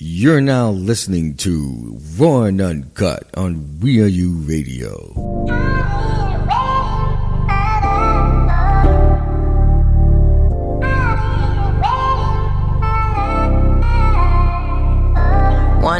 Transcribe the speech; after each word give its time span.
You're 0.00 0.40
now 0.40 0.70
listening 0.70 1.34
to 1.38 1.98
Raw 2.16 2.42
and 2.42 2.60
Uncut 2.60 3.24
on 3.34 3.80
We 3.80 4.00
Are 4.00 4.06
You 4.06 4.30
Radio. 4.46 5.12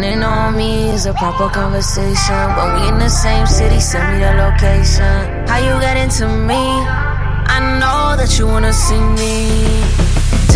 And 0.01 0.23
on 0.23 0.57
me 0.57 0.91
is 0.91 1.07
a 1.07 1.13
proper 1.15 1.49
conversation. 1.49 2.55
When 2.57 2.81
we 2.81 2.89
in 2.89 2.99
the 3.01 3.09
same 3.09 3.49
city, 3.49 3.81
send 3.81 4.13
me 4.13 4.25
the 4.25 4.33
location. 4.33 5.49
How 5.49 5.59
you 5.59 5.81
get 5.81 5.97
into 5.97 6.29
me? 6.29 6.55
I 6.55 7.59
know 7.81 8.17
that 8.17 8.39
you 8.39 8.47
wanna 8.47 8.73
see 8.73 9.01
me. 9.19 10.08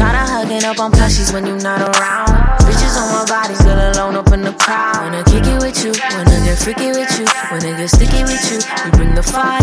Tired 0.02 0.18
of 0.18 0.28
hugging 0.34 0.64
up 0.66 0.80
on 0.80 0.90
plushies 0.90 1.32
when 1.32 1.46
you're 1.46 1.62
not 1.62 1.78
around. 1.78 2.26
Bitches 2.66 2.98
on 2.98 3.06
my 3.14 3.22
body, 3.22 3.54
still 3.54 3.78
alone 3.78 4.16
up 4.16 4.32
in 4.34 4.42
the 4.42 4.50
crowd. 4.58 4.98
Wanna 4.98 5.22
kick 5.22 5.46
it 5.46 5.62
with 5.62 5.78
you, 5.78 5.94
wanna 6.18 6.42
get 6.42 6.58
freaky 6.58 6.90
with 6.90 7.06
you, 7.22 7.26
wanna 7.54 7.70
get 7.78 7.86
sticky 7.86 8.26
with 8.26 8.42
you. 8.50 8.58
We 8.82 8.90
bring 8.98 9.14
the 9.14 9.22
fire. 9.22 9.62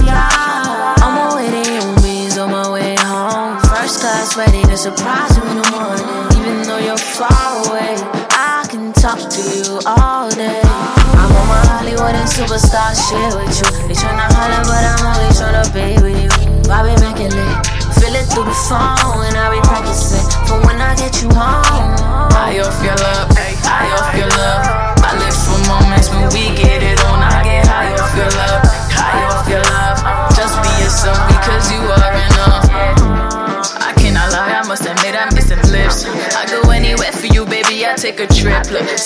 On 1.03 1.35
way 1.35 1.51
to 1.51 1.61
you, 1.75 1.83
means 1.99 2.37
on 2.37 2.51
my 2.51 2.71
way 2.71 2.95
home. 3.03 3.59
First 3.67 3.99
class, 3.99 4.37
ready 4.37 4.63
to 4.63 4.77
surprise 4.77 5.35
you 5.35 5.43
in 5.43 5.59
the 5.59 5.67
morning. 5.75 6.07
Even 6.39 6.63
though 6.63 6.79
you're 6.79 6.95
far 7.19 7.59
away, 7.67 7.99
I 8.31 8.63
can 8.71 8.93
talk 8.93 9.19
to 9.19 9.41
you 9.43 9.83
all 9.83 10.31
day. 10.31 10.63
I'm 11.19 11.35
on 11.35 11.47
my 11.51 11.59
Hollywood 11.67 12.15
and 12.15 12.29
superstar 12.31 12.95
shit 12.95 13.35
with 13.35 13.59
you. 13.59 13.91
They 13.91 13.95
tryna 13.99 14.31
holler, 14.31 14.63
but 14.63 14.87
I'm 14.87 15.03
only 15.03 15.35
tryna 15.35 15.67
be 15.75 15.99
with 15.99 16.15
you. 16.15 16.63
Bobby 16.63 16.95
Immaculate. 16.95 17.78
Feel 17.99 18.15
it 18.15 18.31
through 18.31 18.47
the 18.47 18.55
phone 18.55 19.27
and 19.27 19.35
I 19.35 19.51
be 19.51 19.59
practicing 19.67 20.23
for 20.47 20.55
when 20.65 20.79
I 20.79 20.95
get 20.95 21.21
you 21.21 21.27
home. 21.35 21.99
High 22.31 22.59
off 22.63 22.79
your 22.79 22.95
love, 22.95 23.27
high 23.67 23.91
off 23.99 24.15
your 24.15 24.31
love. 24.39 24.63
I 25.03 25.19
live 25.19 25.35
for 25.35 25.59
moments 25.67 26.07
when 26.09 26.31
we 26.31 26.55
get 26.55 26.79
it 26.81 26.99
on. 27.11 27.19
I 27.19 27.43
get 27.43 27.67
high 27.67 27.91
off 27.99 28.15
your 28.15 28.31
love, 28.39 28.63
high 28.95 29.27
off 29.27 29.43
your 29.51 29.63
love. 29.75 29.99
Just 30.31 30.55
be 30.63 30.71
yourself 30.79 31.19
because 31.27 31.67
you 31.71 31.83
are 31.83 32.15
enough. 32.15 32.71
I 33.83 33.91
cannot 33.99 34.31
lie, 34.31 34.55
I 34.55 34.63
must 34.65 34.87
admit 34.87 35.19
I'm 35.19 35.35
missing 35.35 35.59
blips. 35.67 36.05
I 36.07 36.47
go 36.47 36.71
anywhere 36.71 37.11
for 37.11 37.27
you, 37.27 37.45
baby. 37.45 37.85
I 37.85 37.95
take 37.95 38.19
a 38.21 38.27
trip. 38.27 38.48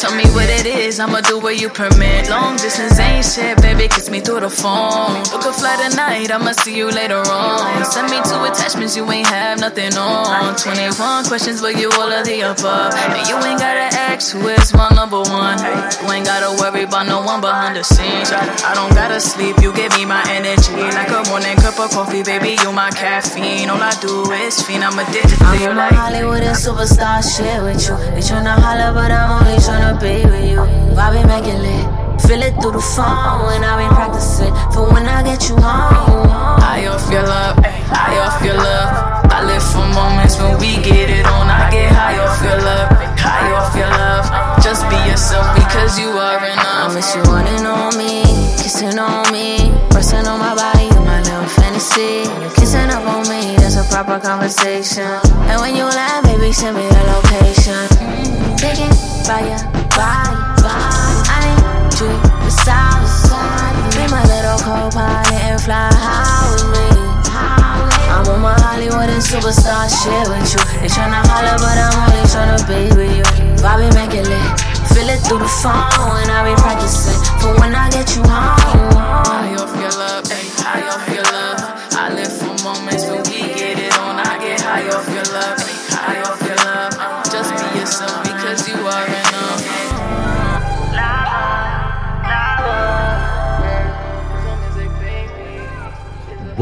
Tell 0.04 0.18
me 0.18 0.28
what 0.36 0.50
it 0.52 0.66
is, 0.66 1.00
I'ma 1.00 1.22
do 1.22 1.40
what 1.40 1.62
you 1.62 1.70
permit. 1.70 2.30
Long 2.30 2.58
distance 2.58 3.00
ain't 3.00 3.24
shit, 3.24 3.56
baby. 3.62 3.88
Kiss 3.88 4.10
me 4.10 4.20
through 4.20 4.42
the 4.42 4.50
phone. 4.50 5.24
Book 5.32 5.48
a 5.48 5.54
flight 5.56 5.80
tonight, 5.80 6.28
I'ma 6.30 6.52
see 6.52 6.76
you 6.76 6.92
later 6.92 7.24
on. 7.24 7.86
Send 7.86 8.12
me 8.12 8.20
two 8.28 8.36
attachments, 8.44 8.98
you 8.98 9.10
ain't 9.10 9.28
have 9.28 9.62
nothing 9.62 9.96
on. 9.96 10.58
21 10.58 11.24
questions, 11.24 11.62
but 11.62 11.80
you 11.80 11.90
all 11.96 12.12
of 12.12 12.26
the 12.26 12.42
above. 12.52 12.92
And 13.16 13.24
you 13.32 13.40
ain't 13.48 13.64
gotta 13.64 13.88
ask 13.96 14.36
who 14.36 14.44
is 14.50 14.74
my 14.74 14.90
number 14.92 15.24
one. 15.24 15.56
You 15.64 16.12
ain't 16.12 16.28
gotta 16.28 16.52
worry 16.60 16.84
about 16.84 17.08
no 17.08 17.24
one 17.24 17.40
behind 17.40 17.78
the 17.78 17.84
scenes. 17.88 18.28
I, 18.36 18.76
don't 18.76 18.92
gotta 18.92 19.22
sleep, 19.22 19.56
you 19.64 19.72
give 19.72 19.96
me 19.96 20.04
my 20.04 20.20
energy. 20.28 20.84
Like 21.00 21.16
a 21.16 21.24
morning 21.32 21.56
cup 21.64 21.80
of 21.80 21.96
coffee, 21.96 22.24
baby, 22.24 22.60
you 22.60 22.74
my 22.76 22.92
caffeine. 22.92 23.70
All 23.70 23.80
I 23.80 23.96
do 24.04 24.30
is 24.36 24.62
fiend, 24.68 24.84
I'm 24.84 25.00
addicted 25.00 25.40
to 25.40 25.46
I'm 25.48 25.64
on 25.64 25.78
like. 25.78 25.96
Hollywood 25.96 26.44
and 26.44 26.60
superstar 26.60 27.24
shit 27.24 27.64
with 27.64 27.80
you. 27.88 27.96
They 28.12 28.20
tryna 28.20 28.60
holler, 28.60 28.92
but 28.92 29.08
I'm 29.08 29.40
only 29.40 29.56
tryna 29.64 29.93
be 30.00 30.24
with 30.26 30.50
you. 30.50 30.62
Bobby 30.96 31.20
Immaculate. 31.20 32.04
Feel 32.22 32.42
it 32.42 32.56
through 32.62 32.72
the 32.72 32.82
phone 32.96 33.52
and 33.52 33.66
I 33.66 33.84
be 33.84 33.88
practicing 33.94 34.54
for 34.72 34.88
when 34.94 35.06
I 35.06 35.24
get 35.24 35.50
you 35.50 35.56
home. 35.60 36.30
High 36.62 36.88
off 36.88 37.12
your 37.12 37.24
love, 37.24 37.58
high 37.92 38.16
off 38.24 38.40
your 38.40 38.56
love. 38.56 39.28
I 39.28 39.44
live 39.44 39.62
for 39.62 39.84
moments 39.92 40.40
when 40.40 40.56
we 40.56 40.80
get 40.80 41.10
it 41.10 41.26
on. 41.26 41.50
I 41.52 41.68
get 41.70 41.92
high 41.92 42.16
off 42.24 42.40
your 42.40 42.56
love, 42.64 42.90
high 43.20 43.52
off 43.52 43.76
your 43.76 43.92
love. 43.92 44.24
Just 44.64 44.88
be 44.88 44.96
yourself 45.04 45.52
because 45.54 46.00
you 46.00 46.16
are 46.16 46.40
enough. 46.40 46.90
I 46.90 46.96
miss 46.96 47.14
you 47.14 47.22
running 47.28 47.66
on 47.68 47.98
me, 47.98 48.24
kissing 48.56 48.98
on 48.98 49.28
me, 49.34 49.76
pressing 49.92 50.26
on 50.26 50.40
my 50.40 50.56
body, 50.56 50.96
you 50.96 51.02
my 51.04 51.20
little 51.28 51.44
fantasy. 51.44 52.24
You 52.40 52.50
kissing 52.56 52.88
up 52.88 53.04
on 53.04 53.28
me, 53.28 53.58
that's 53.58 53.76
a 53.76 53.84
proper 53.92 54.24
conversation. 54.24 55.20
And 55.52 55.60
when 55.60 55.76
you 55.76 55.84
land, 55.84 56.24
baby, 56.26 56.54
send 56.54 56.78
me 56.78 56.88
the 56.88 57.04
location. 57.20 57.93
Take 58.64 58.80
it 58.80 58.96
by 59.28 59.44
your 59.44 59.60
body. 59.92 60.40
I 61.28 61.44
need 61.44 62.00
you 62.00 62.08
beside 62.48 63.76
me. 63.76 63.92
Be 63.92 64.08
my 64.08 64.24
little 64.24 64.56
co-pilot 64.64 65.36
and 65.52 65.60
fly 65.60 65.92
high 65.92 66.48
with 66.48 66.72
me. 66.72 66.88
I'm 68.08 68.24
on 68.24 68.40
my 68.40 68.56
Hollywood 68.64 69.12
and 69.12 69.20
superstar 69.20 69.92
shit 69.92 70.16
with 70.32 70.48
you. 70.56 70.64
They 70.80 70.88
tryna 70.88 71.28
holler, 71.28 71.60
but 71.60 71.76
I'm 71.76 72.08
only 72.08 72.24
tryna 72.24 72.64
be 72.64 72.88
with 72.96 73.12
you. 73.20 73.28
Bobby 73.62 73.84
Immaculate. 73.92 74.56
Feel 74.96 75.12
it 75.12 75.20
through 75.28 75.40
the 75.40 75.52
phone 75.60 76.24
and 76.24 76.32
I 76.32 76.48
be 76.48 76.56
practicing 76.62 77.20
for 77.44 77.60
when 77.60 77.76
I 77.76 77.90
get 77.90 78.16
you 78.16 78.24
home. 78.24 78.96
High 78.96 79.56
off 79.60 79.76
your 79.76 79.92
love, 79.92 80.24
high 80.64 80.88
off 80.88 81.04
your 81.12 81.13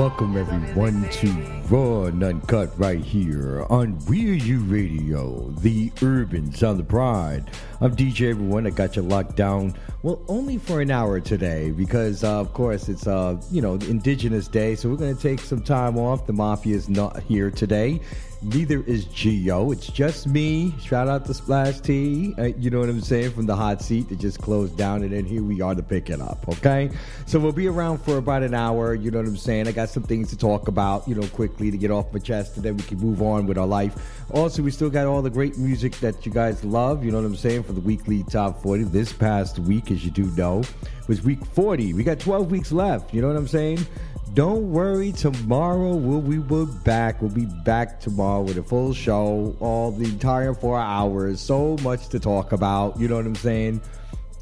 Welcome 0.02 0.36
everyone 0.36 1.08
to 1.10 1.28
Raw 1.70 2.06
and 2.06 2.24
Uncut 2.24 2.72
right 2.76 3.00
here 3.00 3.68
on 3.70 4.00
We 4.08 4.32
Are 4.32 4.34
You 4.34 4.62
Radio, 4.62 5.52
the 5.60 5.92
urban 6.02 6.52
sound 6.52 6.80
of 6.80 6.88
pride. 6.88 7.52
I'm 7.82 7.96
DJ 7.96 8.32
Everyone. 8.32 8.66
I 8.66 8.72
got 8.72 8.96
you 8.96 9.04
locked 9.04 9.36
down. 9.36 9.76
Well, 10.02 10.26
only 10.28 10.58
for 10.58 10.82
an 10.82 10.90
hour 10.90 11.20
today 11.20 11.70
because, 11.70 12.24
uh, 12.24 12.40
of 12.40 12.52
course, 12.52 12.90
it's 12.90 13.06
uh, 13.06 13.40
you 13.52 13.62
know 13.62 13.76
Indigenous 13.76 14.48
Day, 14.48 14.74
so 14.74 14.90
we're 14.90 14.96
going 14.96 15.16
to 15.16 15.22
take 15.22 15.40
some 15.40 15.62
time 15.62 16.00
off. 16.00 16.26
The 16.26 16.34
mafia 16.34 16.76
is 16.76 16.90
not 16.90 17.22
here 17.22 17.52
today. 17.52 18.02
Neither 18.44 18.82
is 18.88 19.06
Geo. 19.06 19.70
It's 19.72 19.86
just 19.86 20.26
me. 20.26 20.74
Shout 20.82 21.08
out 21.08 21.28
to 21.28 21.34
Splash 21.34 21.80
T. 21.80 22.34
Uh, 22.40 22.46
you 22.58 22.72
know 22.72 22.80
what 22.80 22.90
I'm 22.90 23.00
saying? 23.00 23.34
From 23.34 23.46
the 23.46 23.56
hot 23.56 23.84
seat 23.84 24.10
that 24.10 24.18
just 24.18 24.42
closed 24.42 24.76
down, 24.76 25.04
and 25.04 25.12
then 25.12 25.26
here 25.26 25.44
we 25.44 25.62
are 25.62 25.76
to 25.76 25.84
pick 25.84 26.10
it 26.10 26.20
up. 26.20 26.44
Okay, 26.50 26.90
so 27.28 27.38
we'll 27.38 27.52
be 27.52 27.68
around 27.68 28.00
for 28.00 28.18
about 28.18 28.42
an 28.42 28.56
hour. 28.56 28.96
You 28.96 29.12
know 29.12 29.20
what 29.20 29.28
I'm 29.28 29.38
saying? 29.38 29.68
I 29.68 29.72
got 29.74 29.90
some 29.90 30.02
things 30.02 30.32
to 30.32 30.38
talk 30.38 30.68
about. 30.68 31.08
You 31.08 31.14
know, 31.14 31.28
quickly 31.28 31.70
to 31.70 31.78
get 31.78 31.92
off 31.92 32.12
my 32.12 32.18
chest, 32.18 32.56
and 32.56 32.66
then 32.66 32.78
we 32.78 32.84
can 32.84 32.98
move 32.98 33.22
on 33.22 33.46
with 33.46 33.60
our 33.60 33.68
life. 33.68 34.24
Also, 34.32 34.64
we 34.64 34.72
still 34.72 34.90
got 34.90 35.06
all 35.06 35.22
the 35.22 35.30
great 35.30 35.60
music 35.60 35.94
that 35.98 36.26
you 36.26 36.32
guys 36.32 36.64
love. 36.64 37.06
You 37.06 37.12
know 37.12 37.18
what 37.18 37.28
I'm 37.28 37.36
saying? 37.36 37.62
For 37.62 37.74
the 37.74 37.82
weekly 37.82 38.24
top 38.24 38.64
40. 38.64 38.86
This 38.86 39.14
past 39.14 39.60
week, 39.60 39.92
as 39.92 40.04
you 40.04 40.10
do 40.10 40.24
know, 40.32 40.64
was 41.08 41.22
week 41.22 41.46
40. 41.46 41.94
We 41.94 42.04
got 42.04 42.20
12 42.20 42.50
weeks 42.50 42.72
left. 42.72 43.14
You 43.14 43.22
know 43.22 43.28
what 43.28 43.38
I'm 43.38 43.48
saying? 43.48 43.86
Don't 44.34 44.72
worry, 44.72 45.12
tomorrow 45.12 45.94
we'll 45.94 46.22
we 46.22 46.40
will 46.40 46.66
back. 46.66 47.22
We'll 47.22 47.32
be 47.32 47.46
back 47.46 48.00
tomorrow 48.00 48.42
with 48.44 48.58
a 48.58 48.64
full 48.64 48.94
show, 48.94 49.58
all 49.60 49.92
the 49.92 50.06
entire 50.06 50.54
four 50.54 50.80
hours. 50.80 51.42
So 51.42 51.76
much 51.84 52.08
to 52.10 52.20
talk 52.20 52.54
about. 52.54 52.98
You 52.98 53.10
know 53.10 53.18
what 53.18 53.26
I'm 53.26 53.36
saying? 53.36 53.82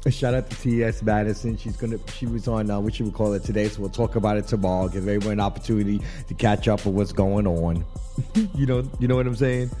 A 0.06 0.10
shout 0.12 0.32
out 0.32 0.48
to 0.48 0.56
T.S. 0.60 1.02
Madison. 1.02 1.56
She's 1.56 1.76
gonna 1.76 1.98
she 2.14 2.26
was 2.26 2.46
on 2.46 2.70
uh, 2.70 2.78
what 2.78 3.00
you 3.00 3.06
would 3.06 3.14
call 3.14 3.32
it 3.32 3.42
today, 3.42 3.68
so 3.68 3.80
we'll 3.80 3.90
talk 3.90 4.14
about 4.14 4.36
it 4.36 4.46
tomorrow. 4.46 4.86
Give 4.86 5.08
everyone 5.08 5.32
an 5.32 5.40
opportunity 5.40 6.00
to 6.28 6.34
catch 6.34 6.68
up 6.68 6.86
with 6.86 6.94
what's 6.94 7.12
going 7.12 7.48
on. 7.48 7.84
you 8.54 8.66
know, 8.66 8.88
you 9.00 9.08
know 9.08 9.16
what 9.16 9.26
I'm 9.26 9.34
saying? 9.34 9.72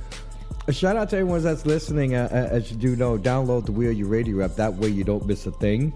A 0.66 0.72
shout 0.72 0.96
out 0.96 1.10
to 1.10 1.18
everyone 1.18 1.42
that's 1.44 1.64
listening. 1.64 2.16
Uh, 2.16 2.28
uh, 2.32 2.54
as 2.54 2.72
you 2.72 2.76
do 2.76 2.96
know, 2.96 3.16
download 3.16 3.64
the 3.64 3.72
We 3.72 3.86
Are 3.86 3.92
You 3.92 4.08
Radio 4.08 4.44
app. 4.44 4.56
That 4.56 4.74
way 4.74 4.88
you 4.88 5.04
don't 5.04 5.24
miss 5.24 5.46
a 5.46 5.52
thing. 5.52 5.92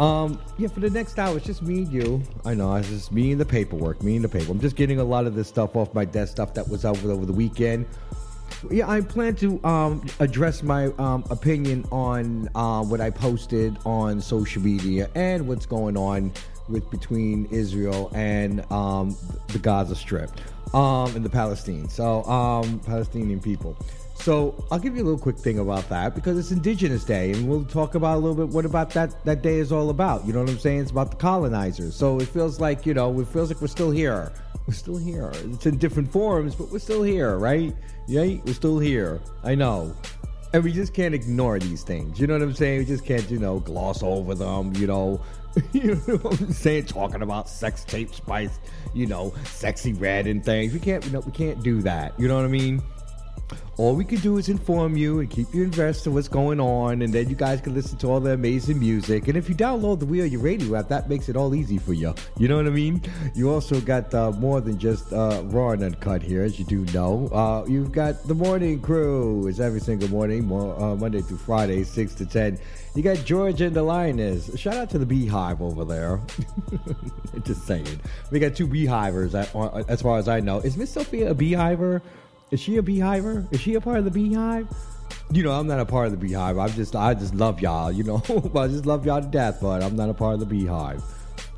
Um, 0.00 0.40
yeah, 0.56 0.68
for 0.68 0.80
the 0.80 0.88
next 0.88 1.18
hour, 1.18 1.36
it's 1.36 1.44
just 1.44 1.60
me 1.60 1.82
and 1.82 1.92
you. 1.92 2.22
I 2.46 2.54
know, 2.54 2.74
it's 2.74 2.88
just 2.88 3.12
me 3.12 3.32
and 3.32 3.40
the 3.40 3.44
paperwork, 3.44 4.02
me 4.02 4.16
and 4.16 4.24
the 4.24 4.30
paper. 4.30 4.50
I'm 4.50 4.58
just 4.58 4.74
getting 4.74 4.98
a 4.98 5.04
lot 5.04 5.26
of 5.26 5.34
this 5.34 5.46
stuff 5.46 5.76
off 5.76 5.92
my 5.92 6.06
desk, 6.06 6.32
stuff 6.32 6.54
that 6.54 6.66
was 6.66 6.86
over 6.86 7.10
over 7.10 7.26
the 7.26 7.34
weekend. 7.34 7.84
Yeah, 8.70 8.88
I 8.88 9.02
plan 9.02 9.36
to 9.36 9.62
um, 9.62 10.06
address 10.18 10.62
my 10.62 10.86
um, 10.98 11.24
opinion 11.28 11.86
on 11.92 12.48
uh, 12.54 12.82
what 12.82 13.02
I 13.02 13.10
posted 13.10 13.76
on 13.84 14.22
social 14.22 14.62
media 14.62 15.10
and 15.14 15.46
what's 15.46 15.66
going 15.66 15.98
on 15.98 16.32
with 16.70 16.90
between 16.90 17.44
Israel 17.50 18.10
and 18.14 18.60
um, 18.72 19.14
the 19.48 19.58
Gaza 19.58 19.94
Strip 19.94 20.30
um, 20.72 21.14
and 21.14 21.22
the 21.22 21.30
Palestine. 21.30 21.90
So, 21.90 22.24
um, 22.24 22.80
Palestinian 22.80 23.40
people. 23.40 23.76
So 24.20 24.54
I'll 24.70 24.78
give 24.78 24.96
you 24.96 25.02
a 25.02 25.06
little 25.06 25.18
quick 25.18 25.38
thing 25.38 25.60
about 25.60 25.88
that 25.88 26.14
because 26.14 26.38
it's 26.38 26.50
Indigenous 26.50 27.04
Day, 27.04 27.32
and 27.32 27.48
we'll 27.48 27.64
talk 27.64 27.94
about 27.94 28.16
a 28.16 28.20
little 28.20 28.36
bit 28.36 28.54
what 28.54 28.66
about 28.66 28.90
that 28.90 29.24
that 29.24 29.40
day 29.40 29.56
is 29.56 29.72
all 29.72 29.88
about. 29.88 30.26
You 30.26 30.34
know 30.34 30.40
what 30.40 30.50
I'm 30.50 30.58
saying? 30.58 30.80
It's 30.80 30.90
about 30.90 31.12
the 31.12 31.16
colonizers. 31.16 31.96
So 31.96 32.20
it 32.20 32.28
feels 32.28 32.60
like 32.60 32.84
you 32.84 32.92
know, 32.92 33.18
it 33.18 33.28
feels 33.28 33.50
like 33.50 33.62
we're 33.62 33.68
still 33.68 33.90
here. 33.90 34.30
We're 34.66 34.74
still 34.74 34.98
here. 34.98 35.32
It's 35.34 35.64
in 35.64 35.78
different 35.78 36.12
forms, 36.12 36.54
but 36.54 36.70
we're 36.70 36.80
still 36.80 37.02
here, 37.02 37.38
right? 37.38 37.74
Yeah, 38.06 38.36
we're 38.44 38.52
still 38.52 38.78
here. 38.78 39.20
I 39.42 39.54
know. 39.54 39.96
And 40.52 40.64
we 40.64 40.72
just 40.72 40.92
can't 40.92 41.14
ignore 41.14 41.58
these 41.58 41.82
things. 41.82 42.20
You 42.20 42.26
know 42.26 42.34
what 42.34 42.42
I'm 42.42 42.54
saying? 42.54 42.80
We 42.80 42.84
just 42.84 43.06
can't, 43.06 43.28
you 43.30 43.38
know, 43.38 43.60
gloss 43.60 44.02
over 44.02 44.34
them, 44.34 44.74
you 44.76 44.86
know. 44.86 45.20
you 45.72 45.94
know 45.94 46.16
what 46.18 46.40
I'm 46.40 46.52
saying? 46.52 46.86
Talking 46.86 47.22
about 47.22 47.48
sex 47.48 47.84
tape 47.84 48.14
spice, 48.14 48.58
you 48.92 49.06
know, 49.06 49.32
sexy 49.44 49.92
red 49.92 50.26
and 50.26 50.44
things. 50.44 50.72
We 50.72 50.80
can't, 50.80 51.04
you 51.06 51.12
know, 51.12 51.20
we 51.20 51.32
can't 51.32 51.62
do 51.62 51.80
that. 51.82 52.18
You 52.18 52.28
know 52.28 52.36
what 52.36 52.44
I 52.44 52.48
mean? 52.48 52.82
All 53.76 53.94
we 53.94 54.04
can 54.04 54.18
do 54.18 54.36
is 54.36 54.48
inform 54.48 54.96
you 54.96 55.20
and 55.20 55.30
keep 55.30 55.54
you 55.54 55.62
invested 55.62 56.10
in 56.10 56.14
what's 56.14 56.28
going 56.28 56.60
on, 56.60 57.02
and 57.02 57.12
then 57.12 57.30
you 57.30 57.34
guys 57.34 57.60
can 57.60 57.74
listen 57.74 57.96
to 57.98 58.08
all 58.08 58.20
the 58.20 58.32
amazing 58.32 58.78
music. 58.78 59.28
And 59.28 59.38
if 59.38 59.48
you 59.48 59.54
download 59.54 60.00
the 60.00 60.06
We 60.06 60.20
Are 60.20 60.26
Your 60.26 60.42
Radio 60.42 60.76
app, 60.76 60.88
that 60.88 61.08
makes 61.08 61.28
it 61.28 61.36
all 61.36 61.54
easy 61.54 61.78
for 61.78 61.94
you. 61.94 62.14
You 62.36 62.48
know 62.48 62.56
what 62.56 62.66
I 62.66 62.70
mean? 62.70 63.02
You 63.34 63.50
also 63.50 63.80
got 63.80 64.12
uh, 64.12 64.32
more 64.32 64.60
than 64.60 64.78
just 64.78 65.12
uh, 65.12 65.42
raw 65.46 65.70
and 65.70 65.82
uncut 65.82 66.22
here, 66.22 66.42
as 66.42 66.58
you 66.58 66.64
do 66.66 66.84
know. 66.92 67.28
Uh, 67.28 67.64
you've 67.66 67.92
got 67.92 68.22
the 68.24 68.34
morning 68.34 68.80
crew. 68.80 69.46
It's 69.46 69.60
every 69.60 69.80
single 69.80 70.08
morning, 70.08 70.44
uh, 70.52 70.96
Monday 70.96 71.22
through 71.22 71.38
Friday, 71.38 71.84
six 71.84 72.14
to 72.16 72.26
ten. 72.26 72.58
You 72.94 73.02
got 73.02 73.24
George 73.24 73.60
and 73.60 73.74
the 73.74 73.82
Lioness. 73.82 74.58
Shout 74.58 74.74
out 74.74 74.90
to 74.90 74.98
the 74.98 75.06
Beehive 75.06 75.62
over 75.62 75.84
there. 75.84 76.20
just 77.44 77.66
saying. 77.66 78.00
We 78.30 78.40
got 78.40 78.56
two 78.56 78.66
Beehivers, 78.66 79.34
uh, 79.34 79.84
as 79.88 80.02
far 80.02 80.18
as 80.18 80.28
I 80.28 80.40
know. 80.40 80.58
Is 80.58 80.76
Miss 80.76 80.90
Sophia 80.90 81.30
a 81.30 81.34
Beehiver? 81.34 82.02
Is 82.50 82.58
she 82.58 82.78
a 82.78 82.82
beehiver? 82.82 83.46
Is 83.52 83.60
she 83.60 83.74
a 83.74 83.80
part 83.80 83.98
of 83.98 84.04
the 84.04 84.10
beehive? 84.10 84.66
You 85.30 85.44
know, 85.44 85.52
I'm 85.52 85.68
not 85.68 85.78
a 85.78 85.86
part 85.86 86.06
of 86.06 86.12
the 86.12 86.18
beehive. 86.18 86.58
I'm 86.58 86.70
just, 86.72 86.96
I 86.96 87.14
just 87.14 87.34
love 87.34 87.60
y'all. 87.60 87.92
You 87.92 88.02
know, 88.02 88.22
I 88.56 88.66
just 88.66 88.86
love 88.86 89.06
y'all 89.06 89.20
to 89.20 89.28
death, 89.28 89.58
but 89.62 89.82
I'm 89.82 89.94
not 89.94 90.08
a 90.08 90.14
part 90.14 90.34
of 90.34 90.40
the 90.40 90.46
beehive. 90.46 91.02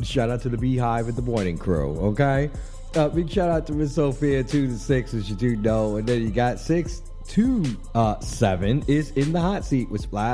Shout 0.03 0.29
out 0.29 0.43
to 0.43 0.51
the 0.51 0.59
beehive 0.59 1.09
and 1.09 1.17
the 1.17 1.23
morning 1.23 1.57
crew. 1.57 1.97
Okay. 1.99 2.51
Uh, 2.95 3.09
big 3.09 3.31
shout 3.31 3.49
out 3.49 3.67
to 3.69 3.73
Miss 3.73 3.95
Sophia 3.95 4.45
two 4.45 4.67
to 4.67 4.79
six, 4.79 5.15
as 5.15 5.31
you 5.31 5.37
do 5.37 5.57
know, 5.57 5.97
and 5.97 6.07
then 6.07 6.21
you 6.21 6.31
got 6.31 6.61
six 6.61 7.01
to 7.29 7.65
uh, 7.95 8.21
seven 8.21 8.85
is 8.87 9.13
in 9.13 9.33
the 9.33 9.41
hot 9.41 9.65
seat 9.65 9.89
with 9.91 10.03
Splash 10.03 10.29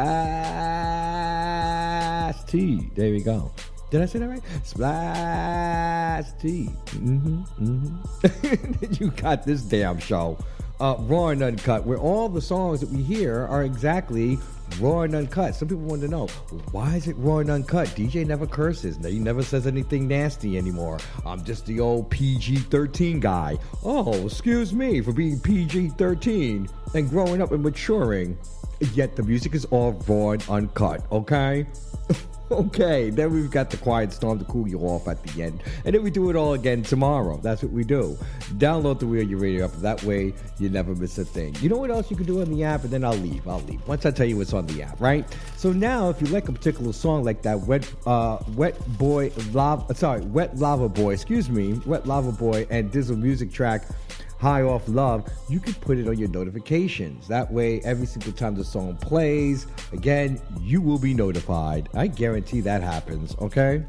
T. 2.45 2.91
There 2.97 3.13
we 3.13 3.21
go. 3.21 3.53
Did 3.91 4.03
I 4.03 4.07
say 4.07 4.19
that 4.19 4.29
right? 4.29 4.43
Splash 4.65 6.27
T. 6.41 6.69
Mm-hmm, 6.87 7.43
mm-hmm. 7.65 8.95
you 9.03 9.11
got 9.13 9.45
this 9.45 9.63
damn 9.63 9.99
show. 9.99 10.39
Uh, 10.81 10.95
raw 11.01 11.29
and 11.29 11.43
uncut, 11.43 11.85
where 11.85 11.99
all 11.99 12.29
the 12.29 12.41
songs 12.41 12.81
that 12.81 12.89
we 12.91 13.03
hear 13.03 13.47
are 13.47 13.65
exactly 13.65 14.39
raw 14.79 15.01
and 15.01 15.15
uncut. 15.15 15.55
Some 15.55 15.69
people 15.69 15.85
want 15.85 16.03
to 16.03 16.09
know 16.09 16.27
why 16.71 16.97
is 16.97 17.09
it 17.09 17.17
raw 17.19 17.39
and 17.39 17.51
uncut? 17.51 17.89
DJ 17.89 18.27
never 18.27 18.47
curses. 18.47 18.97
He 19.05 19.19
never 19.19 19.43
says 19.43 19.67
anything 19.67 20.07
nasty 20.07 20.59
anymore. 20.59 20.99
I'm 21.27 21.43
just 21.43 21.67
the 21.67 21.81
old 21.81 22.11
PG 22.11 22.57
13 22.57 23.21
guy. 23.21 23.59
Oh, 23.85 24.27
excuse 24.27 24.73
me 24.73 25.01
for 25.01 25.13
being 25.13 25.41
PG 25.41 25.91
13 25.91 26.69
and 26.95 27.11
growing 27.11 27.43
up 27.43 27.53
and 27.53 27.63
maturing. 27.63 28.39
Yet 28.93 29.17
the 29.17 29.25
music 29.25 29.55
is 29.55 29.65
all 29.67 29.93
raw 30.07 30.31
and 30.31 30.45
uncut, 30.49 31.11
okay? 31.11 31.67
Okay, 32.59 33.11
then 33.11 33.33
we've 33.33 33.51
got 33.51 33.69
the 33.69 33.77
quiet 33.77 34.13
storm 34.13 34.39
to 34.39 34.45
cool 34.47 34.67
you 34.67 34.81
off 34.81 35.07
at 35.07 35.23
the 35.23 35.43
end. 35.43 35.63
And 35.85 35.95
then 35.95 36.03
we 36.03 36.11
do 36.11 36.31
it 36.31 36.37
all 36.37 36.55
again 36.55 36.83
tomorrow. 36.83 37.39
That's 37.43 37.63
what 37.63 37.73
we 37.73 37.85
do. 37.85 38.17
Download 38.55 38.99
the 38.99 39.07
We 39.07 39.21
Are 39.21 39.23
You 39.23 39.37
Radio 39.37 39.67
app. 39.67 39.73
That 39.73 40.03
way 40.03 40.33
you 40.59 40.71
never 40.71 40.95
miss 40.95 41.19
a 41.19 41.27
thing. 41.27 41.55
You 41.61 41.69
know 41.69 41.77
what 41.77 41.91
else 41.91 42.11
you 42.11 42.17
can 42.17 42.25
do 42.25 42.41
on 42.41 42.51
the 42.51 42.65
app? 42.65 42.85
And 42.85 42.91
then 42.91 43.05
I'll 43.05 43.17
leave. 43.19 43.47
I'll 43.47 43.61
leave. 43.63 43.87
Once 43.87 44.07
I 44.07 44.11
tell 44.11 44.27
you 44.27 44.39
what's 44.39 44.55
on 44.55 44.67
the 44.67 44.83
app, 44.83 44.99
right? 44.99 45.27
So 45.57 45.73
now 45.73 46.09
if 46.09 46.23
you 46.23 46.29
like 46.29 46.49
a 46.49 46.53
particular 46.53 46.93
song 46.93 47.23
like 47.23 47.43
that, 47.43 47.61
Wet 47.61 47.93
uh, 48.07 48.39
Wet 48.55 48.77
Boy 48.97 49.31
Lava 49.53 49.95
sorry, 49.95 50.23
Wet 50.23 50.57
Lava 50.57 50.89
Boy, 50.89 51.13
excuse 51.13 51.51
me, 51.51 51.75
Wet 51.85 52.07
Lava 52.07 52.33
Boy 52.33 52.67
and 52.71 52.91
Dizzle 52.91 53.19
music 53.19 53.53
track 53.53 53.85
high 54.39 54.63
off 54.63 54.89
love, 54.89 55.29
you 55.49 55.61
can 55.61 55.75
put 55.75 55.99
it 55.99 56.09
on 56.09 56.19
your 56.19 56.29
notifications. 56.29 57.29
That 57.29 57.53
way, 57.53 57.81
every 57.83 58.07
single 58.07 58.33
time 58.33 58.55
the 58.55 58.65
song 58.65 58.97
plays, 58.97 59.67
again, 59.93 60.41
you 60.61 60.81
will 60.81 60.99
be 60.99 61.13
notified. 61.13 61.89
I 61.95 62.07
guarantee 62.07 62.61
that 62.63 62.83
happens, 62.83 63.37
okay? 63.41 63.85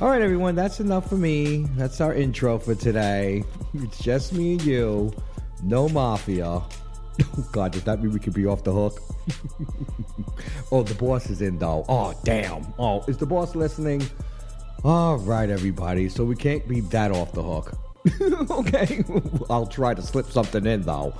All 0.00 0.08
right, 0.08 0.22
everyone, 0.22 0.54
that's 0.54 0.80
enough 0.80 1.08
for 1.08 1.16
me. 1.16 1.66
That's 1.76 2.00
our 2.00 2.14
intro 2.14 2.58
for 2.58 2.74
today. 2.74 3.44
It's 3.74 3.98
just 3.98 4.32
me 4.32 4.52
and 4.52 4.62
you. 4.62 5.12
No 5.62 5.88
mafia. 5.88 6.62
Oh, 7.36 7.48
God, 7.50 7.72
does 7.72 7.82
that 7.82 8.00
mean 8.00 8.12
we 8.12 8.20
could 8.20 8.32
be 8.32 8.46
off 8.46 8.62
the 8.62 8.72
hook? 8.72 9.02
oh, 10.72 10.84
the 10.84 10.94
boss 10.94 11.28
is 11.30 11.42
in, 11.42 11.58
though. 11.58 11.84
Oh, 11.88 12.14
damn. 12.22 12.72
Oh, 12.78 13.04
is 13.08 13.16
the 13.16 13.26
boss 13.26 13.56
listening? 13.56 14.08
All 14.84 15.18
right, 15.18 15.50
everybody. 15.50 16.08
So 16.08 16.24
we 16.24 16.36
can't 16.36 16.66
be 16.68 16.78
that 16.82 17.10
off 17.10 17.32
the 17.32 17.42
hook. 17.42 17.76
okay, 18.50 19.04
I'll 19.50 19.66
try 19.66 19.94
to 19.94 20.02
slip 20.02 20.26
something 20.30 20.66
in 20.66 20.82
though. 20.82 21.14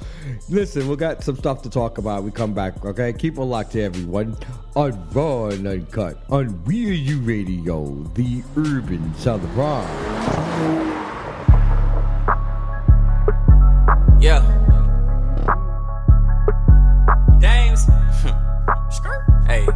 Listen, 0.48 0.88
we 0.88 0.96
got 0.96 1.22
some 1.22 1.36
stuff 1.36 1.62
to 1.62 1.70
talk 1.70 1.98
about. 1.98 2.24
We 2.24 2.30
come 2.30 2.54
back, 2.54 2.84
okay? 2.84 3.12
Keep 3.12 3.38
a 3.38 3.42
lock 3.42 3.70
to 3.70 3.82
everyone 3.82 4.36
on 4.76 5.08
Raw 5.12 5.46
and 5.46 5.66
Uncut 5.66 6.22
on 6.30 6.64
Real 6.64 6.94
U 6.94 7.18
Radio, 7.20 7.84
the 8.14 8.42
urban 8.56 9.14
South 9.16 9.42
of 9.42 9.50
Pride. 9.50 10.98
Yeah. 14.20 14.40
Damez. 17.40 17.86
hey. 19.46 19.66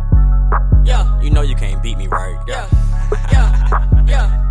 Yeah. 0.84 1.20
You 1.20 1.30
know 1.30 1.42
you 1.42 1.54
can't 1.54 1.82
beat 1.82 1.98
me, 1.98 2.08
right? 2.08 2.38
Yeah. 2.46 2.68
Yeah. 2.70 2.71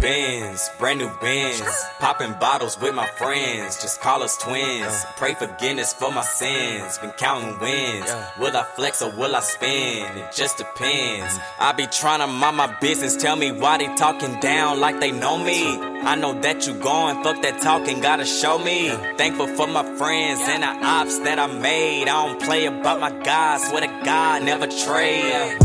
Yeah. 0.02 0.12
Benz, 0.52 0.70
brand 0.80 1.00
new 1.00 1.12
Benz. 1.22 1.62
Popping 2.00 2.34
bottles 2.40 2.80
with 2.80 2.96
my 2.96 3.08
friends, 3.08 3.82
just 3.82 4.02
call 4.02 4.24
us 4.24 4.38
twins. 4.38 5.06
Pray 5.16 5.34
forgiveness 5.34 5.94
for 5.94 6.12
my 6.12 6.24
sins, 6.24 6.98
been 6.98 7.12
counting 7.12 7.60
wins. 7.60 8.12
Will 8.40 8.56
I 8.56 8.64
flex 8.76 9.02
or 9.02 9.12
will 9.12 9.36
I 9.36 9.42
spend? 9.42 10.18
It 10.18 10.32
just 10.34 10.58
depends. 10.58 11.34
Mm-hmm. 11.34 11.64
I 11.64 11.72
be 11.74 11.86
trying 11.88 12.20
to 12.20 12.28
mind 12.28 12.58
my 12.58 12.68
business, 12.80 13.16
tell 13.16 13.36
me 13.36 13.52
why 13.52 13.78
they 13.78 13.94
talking 13.96 14.40
down 14.40 14.80
like 14.80 15.00
they 15.00 15.12
know 15.12 15.38
me. 15.38 15.80
I 16.02 16.16
know 16.16 16.34
that 16.42 16.66
you 16.66 16.74
going, 16.74 17.24
fuck 17.24 17.42
that 17.44 17.62
talking, 17.62 18.02
gotta 18.02 18.26
show 18.26 18.58
me. 18.58 18.90
Thankful 19.18 19.48
for 19.56 19.68
my 19.68 19.84
friends 19.98 20.42
and 20.46 20.64
the 20.64 20.86
ops 20.86 21.20
that 21.20 21.38
I 21.38 21.48
made. 21.48 22.08
I 22.08 22.28
don't 22.28 22.42
play 22.42 22.66
about 22.66 23.00
my 23.00 23.12
guys, 23.12 23.70
swear 23.70 23.82
to 23.82 24.04
God, 24.04 24.44
never 24.44 24.66
trade. 24.66 25.58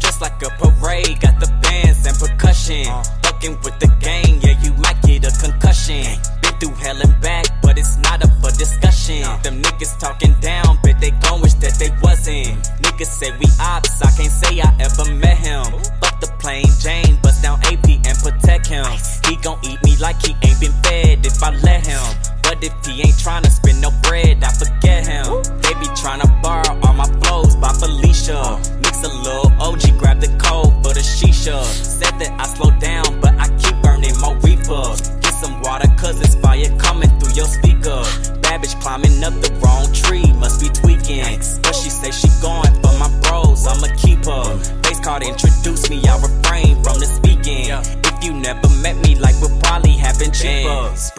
Just 0.00 0.20
like 0.20 0.42
a 0.42 0.50
parade, 0.50 1.20
got 1.20 1.40
the 1.40 1.46
bands 1.62 2.06
and 2.06 2.16
percussion 2.18 2.86
uh. 2.86 3.23
Fucking 3.44 3.62
with 3.62 3.78
the 3.78 3.88
gang, 4.00 4.40
yeah, 4.42 4.60
you 4.62 4.72
might 4.74 5.00
get 5.02 5.24
a 5.24 5.32
concussion. 5.40 6.04
Been 6.42 6.54
through 6.58 6.74
hell 6.82 7.00
and 7.00 7.20
back, 7.20 7.46
but 7.62 7.78
it's 7.78 7.96
not 7.98 8.22
up 8.24 8.30
for 8.40 8.50
discussion. 8.56 9.22
Them 9.42 9.62
niggas 9.62 9.98
talking 9.98 10.34
down, 10.40 10.78
but 10.82 11.00
they 11.00 11.10
gon' 11.10 11.40
wish 11.40 11.54
that 11.54 11.74
they 11.78 11.90
wasn't. 12.02 12.58
Niggas 12.82 13.06
say 13.06 13.30
we 13.38 13.46
ops, 13.60 14.02
I 14.02 14.10
can't 14.16 14.32
say 14.32 14.60
I 14.60 14.74
ever 14.80 15.14
met 15.14 15.38
him. 15.38 15.64
Fuck 16.00 16.20
the 16.20 16.32
plain 16.38 16.66
Jane, 16.80 17.18
bust 17.22 17.42
down 17.42 17.58
AP 17.64 17.88
and 17.88 18.18
protect 18.18 18.66
him. 18.66 18.86
He 19.28 19.36
gon' 19.36 19.58
eat 19.64 19.82
me 19.84 19.96
like 19.98 20.20
he 20.22 20.34
ain't 20.46 20.60
been 20.60 20.72
fed 20.82 21.26
if 21.26 21.42
I 21.42 21.50
let 21.50 21.86
him. 21.86 22.02
But 22.42 22.62
if 22.62 22.74
he 22.84 23.00
ain't 23.00 23.16
tryna 23.16 23.50
spend 23.50 23.80
no 23.80 23.90
bread, 24.02 24.44
I 24.44 24.52
forget 24.52 25.06
him. 25.06 25.42
They 25.64 25.74
be 25.80 25.88
tryna 25.96 26.28
borrow 26.42 26.78
all 26.84 26.92
my 26.92 27.08
flows 27.20 27.56
by 27.56 27.72
Felicia. 27.72 28.60
Mix 28.82 29.02
a 29.02 29.08
little 29.08 29.50
OG, 29.60 29.98
grab 29.98 30.20
the 30.20 30.28
code 30.38 30.72
for 30.84 30.92
the 30.92 31.00
shisha. 31.00 31.64
Said 31.64 32.18
that 32.20 32.32
I 32.38 32.46
slow 32.46 32.70
down, 32.78 33.20
but 33.20 33.33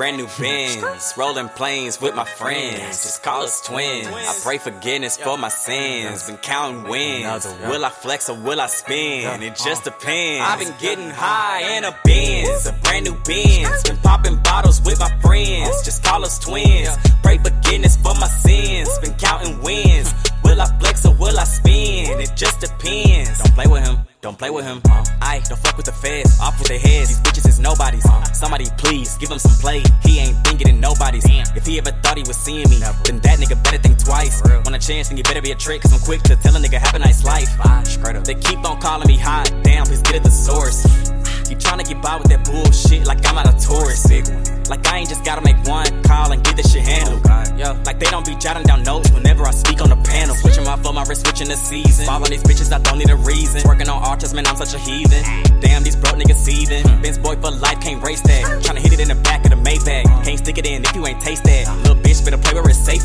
Brand 0.05 0.17
new 0.17 0.27
Benz, 0.37 1.15
rolling 1.17 1.49
planes 1.49 1.99
with 1.99 2.13
my 2.13 2.25
friends. 2.25 3.01
Just 3.01 3.23
call 3.23 3.41
us 3.41 3.59
twins. 3.61 4.05
I 4.07 4.39
pray 4.43 4.59
forgiveness 4.59 5.17
for 5.17 5.35
my 5.35 5.49
sins. 5.49 6.27
Been 6.27 6.37
counting 6.37 6.83
wins. 6.83 7.47
Will 7.67 7.83
I 7.83 7.89
flex 7.89 8.29
or 8.29 8.37
will 8.37 8.61
I 8.61 8.67
spin? 8.67 9.41
It 9.41 9.55
just 9.55 9.83
depends. 9.83 10.45
I've 10.47 10.59
been 10.59 10.75
getting 10.79 11.09
high 11.09 11.75
in 11.75 11.85
a 11.85 11.97
Benz, 12.05 12.67
a 12.67 12.73
brand 12.83 13.05
new 13.05 13.15
Benz. 13.25 13.81
Been 13.81 13.97
popping 13.97 14.37
bottles 14.43 14.79
with 14.85 14.99
my 14.99 15.09
friends. 15.21 15.83
Just 15.83 16.03
call 16.03 16.23
us 16.23 16.37
twins. 16.37 16.95
Pray 17.23 17.39
forgiveness 17.39 17.97
for 17.97 18.13
my 18.13 18.27
sins. 18.27 18.87
Been 18.99 19.15
counting 19.15 19.59
wins. 19.63 20.13
Will 20.43 20.61
I 20.61 20.67
flex 20.77 21.03
or 21.07 21.15
will 21.15 21.39
I 21.39 21.45
spin? 21.45 22.19
It 22.19 22.29
just 22.35 22.59
depends. 22.59 23.39
Don't 23.39 23.55
play 23.55 23.65
with 23.65 23.83
him. 23.83 23.97
Don't 24.25 24.39
play 24.39 24.49
with 24.49 24.65
him. 24.65 24.81
Uh, 24.89 25.05
I 25.21 25.37
don't 25.47 25.59
fuck 25.59 25.77
with 25.77 25.85
the 25.85 25.91
feds. 25.91 26.39
Off 26.39 26.57
with 26.57 26.67
their 26.67 26.79
heads. 26.79 27.09
These 27.09 27.19
bitches 27.21 27.47
is 27.47 27.59
nobodies. 27.59 28.03
Somebody 28.33 28.65
please 28.75 29.15
give 29.17 29.29
him 29.29 29.37
some 29.37 29.53
play. 29.61 29.83
He 30.01 30.17
ain't 30.17 30.43
been 30.43 30.57
getting 30.57 30.79
nobody's. 30.79 31.23
If 31.55 31.67
he 31.67 31.77
ever 31.77 31.91
thought 32.01 32.17
he 32.17 32.23
was 32.23 32.35
seeing 32.35 32.67
me, 32.67 32.79
then 33.05 33.19
that 33.19 33.37
nigga 33.37 33.63
better 33.63 33.77
think 33.77 34.03
twice. 34.03 34.41
Want 34.41 34.75
a 34.75 34.79
chance, 34.79 35.09
then 35.09 35.17
you 35.17 35.23
better 35.23 35.43
be 35.43 35.51
a 35.51 35.55
trick. 35.55 35.83
Cause 35.83 35.93
I'm 35.93 35.99
quick 35.99 36.23
to 36.23 36.35
tell 36.37 36.55
a 36.55 36.59
nigga 36.59 36.79
have 36.79 36.95
a 36.95 36.99
nice 36.99 37.23
life. 37.23 37.53
They 38.25 38.33
keep 38.33 38.65
on 38.65 38.81
calling 38.81 39.07
me 39.07 39.15
hot. 39.15 39.45
Damn, 39.61 39.85
please 39.85 40.01
get 40.01 40.15
at 40.15 40.23
the 40.23 40.31
source. 40.31 40.85
You 41.47 41.55
tryna 41.57 41.87
get 41.87 42.01
by 42.01 42.15
with 42.17 42.29
that 42.29 42.45
bullshit 42.45 43.05
like 43.05 43.23
I'm 43.29 43.37
out 43.37 43.53
of 43.53 43.61
tourist. 43.63 44.09
Like 44.71 44.87
I 44.87 44.97
ain't 44.97 45.09
just 45.09 45.23
gotta 45.23 45.41
make 45.41 45.61
one 45.67 46.01
call 46.01 46.31
and 46.31 46.43
switching 51.35 51.51
the 51.51 51.57
season. 51.57 52.05
Following 52.05 52.31
these 52.31 52.43
bitches, 52.43 52.71
I 52.71 52.79
don't 52.79 52.97
need 52.97 53.09
a 53.09 53.15
reason. 53.15 53.61
Working 53.65 53.89
on 53.89 54.01
artists, 54.03 54.33
man, 54.33 54.47
I'm 54.47 54.55
such 54.55 54.73
a 54.73 54.79
heathen. 54.79 55.23
Damn, 55.59 55.83
these 55.83 55.95
broke 55.95 56.15
niggas 56.15 56.35
seething. 56.35 56.83
Benz 57.01 57.17
boy 57.17 57.35
for 57.35 57.51
life, 57.51 57.81
can't 57.81 58.01
race 58.01 58.21
that. 58.21 58.43
Tryna 58.63 58.79
hit 58.79 58.93
it 58.93 58.99
in 58.99 59.09
the 59.09 59.15
back 59.15 59.43
of 59.43 59.49
the 59.49 59.57
Maybach. 59.57 60.05
Can't 60.23 60.39
stick 60.39 60.57
it 60.57 60.65
in 60.65 60.83
if 60.85 60.95
you 60.95 61.05
ain't 61.05 61.19
taste 61.19 61.43
that. 61.43 61.84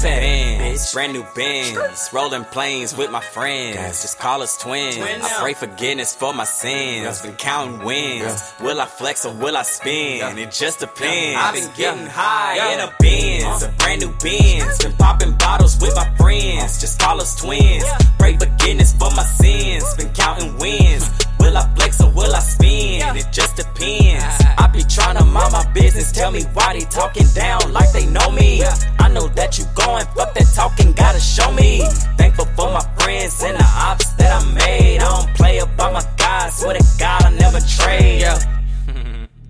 Play 0.01 0.11
where 0.11 0.73
it's. 0.73 0.81
Benz, 0.81 0.95
brand 0.95 1.13
new 1.13 1.25
Benz, 1.35 2.11
rolling 2.13 2.45
planes 2.45 2.97
with 2.97 3.11
my 3.11 3.21
friends. 3.21 4.03
Just 4.03 4.19
call 4.19 4.43
us 4.43 4.57
twins. 4.57 4.99
I 4.99 5.41
pray 5.41 5.55
forgiveness 5.55 6.15
for 6.15 6.33
my 6.33 6.45
sins. 6.45 7.23
Been 7.23 7.35
counting 7.37 7.85
wins. 7.85 8.53
Will 8.61 8.81
I 8.81 8.87
flex 8.87 9.27
or 9.27 9.35
will 9.35 9.57
I 9.57 9.63
spin? 9.63 10.39
It 10.39 10.53
just 10.53 10.81
depends. 10.81 11.39
I've 11.41 11.55
been 11.55 11.71
getting 11.77 12.07
high 12.07 12.73
in 12.73 12.81
a 12.81 12.93
Benz, 12.99 13.45
uh-huh. 13.45 13.67
a 13.67 13.77
brand 13.79 14.01
new 14.01 14.13
Benz. 14.23 14.79
Been 14.79 14.93
popping 14.97 15.33
bottles 15.37 15.81
with 15.81 15.95
my 15.95 16.09
friends. 16.17 16.81
Just 16.81 17.01
call 17.01 17.21
us 17.21 17.35
twins. 17.37 17.85
Pray 18.19 18.37
forgiveness 18.37 18.93
for 18.93 19.11
my 19.11 19.25
sins. 19.25 19.95
Been 19.95 20.13
counting 20.13 20.57
wins. 20.59 21.11
Will 21.41 21.57
I 21.57 21.67
flex 21.75 22.01
or 22.03 22.11
will 22.13 22.35
I 22.35 22.41
spin? 22.41 23.17
It 23.17 23.27
just 23.33 23.57
depends. 23.57 24.25
I 24.59 24.67
be 24.73 24.83
trying 24.83 25.17
to 25.17 25.25
mind 25.25 25.53
my 25.53 25.65
business. 25.73 26.13
Tell 26.13 26.31
me 26.31 26.43
why 26.53 26.75
they 26.75 26.85
talking 26.85 27.27
down 27.35 27.73
like 27.73 27.91
they 27.93 28.07
know 28.07 28.31
me. 28.31 28.63
I 28.99 29.09
know 29.09 29.27
that 29.29 29.59
you 29.59 29.65
going, 29.75 30.05
fuck 30.15 30.35
that 30.35 30.53
talking, 30.55 30.93
gotta 30.93 31.19
show 31.19 31.51
me. 31.53 31.81
Thankful 32.19 32.45
for 32.57 32.71
my 32.71 32.85
friends 32.99 33.43
and 33.43 33.57
the 33.57 33.65
ops 33.65 34.13
that 34.15 34.31
I 34.41 34.55
made. 34.55 35.01
I 35.01 35.09
don't 35.09 35.35
play 35.35 35.59
about 35.59 35.95
my 35.95 36.05
guys, 36.19 36.59
swear 36.59 36.75
to 36.75 36.85
God 36.99 37.25
I 37.25 37.31
never 37.31 37.61
trade. 37.61 38.27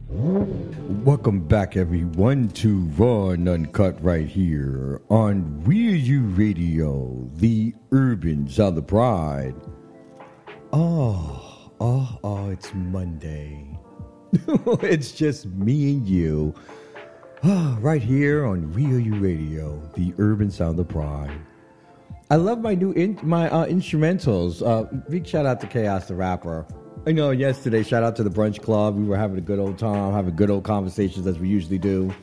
Welcome 1.04 1.40
back, 1.40 1.76
everyone, 1.76 2.50
to 2.50 2.82
Raw 2.96 3.30
and 3.30 3.48
Uncut 3.48 4.02
right 4.02 4.28
here 4.28 5.00
on 5.10 5.64
Real 5.64 5.94
You 5.94 6.22
Radio, 6.22 7.28
the 7.34 7.74
Urbans 7.92 8.54
Sound 8.54 8.76
the 8.76 8.82
Pride. 8.82 9.54
Oh, 10.72 11.49
oh, 11.80 12.18
oh, 12.22 12.50
it's 12.50 12.72
Monday. 12.74 13.78
it's 14.82 15.12
just 15.12 15.46
me 15.46 15.94
and 15.94 16.06
you, 16.06 16.54
ah, 17.42 17.76
right 17.80 18.02
here 18.02 18.44
on 18.44 18.72
Real 18.72 19.00
You 19.00 19.16
Radio, 19.16 19.80
the 19.94 20.14
Urban 20.18 20.50
Sound 20.50 20.78
of 20.78 20.88
Pride. 20.88 21.40
I 22.30 22.36
love 22.36 22.60
my 22.60 22.74
new 22.74 22.92
in, 22.92 23.18
my 23.22 23.50
uh, 23.50 23.66
instrumentals. 23.66 24.64
Uh, 24.64 24.84
big 25.08 25.26
shout 25.26 25.46
out 25.46 25.60
to 25.62 25.66
Chaos 25.66 26.06
the 26.06 26.14
Rapper. 26.14 26.64
I 27.06 27.12
know 27.12 27.30
yesterday, 27.30 27.82
shout 27.82 28.04
out 28.04 28.14
to 28.16 28.22
the 28.22 28.30
Brunch 28.30 28.62
Club. 28.62 28.94
We 28.94 29.04
were 29.04 29.16
having 29.16 29.38
a 29.38 29.40
good 29.40 29.58
old 29.58 29.78
time, 29.78 30.12
having 30.12 30.36
good 30.36 30.50
old 30.50 30.64
conversations 30.64 31.26
as 31.26 31.38
we 31.38 31.48
usually 31.48 31.78
do. 31.78 32.14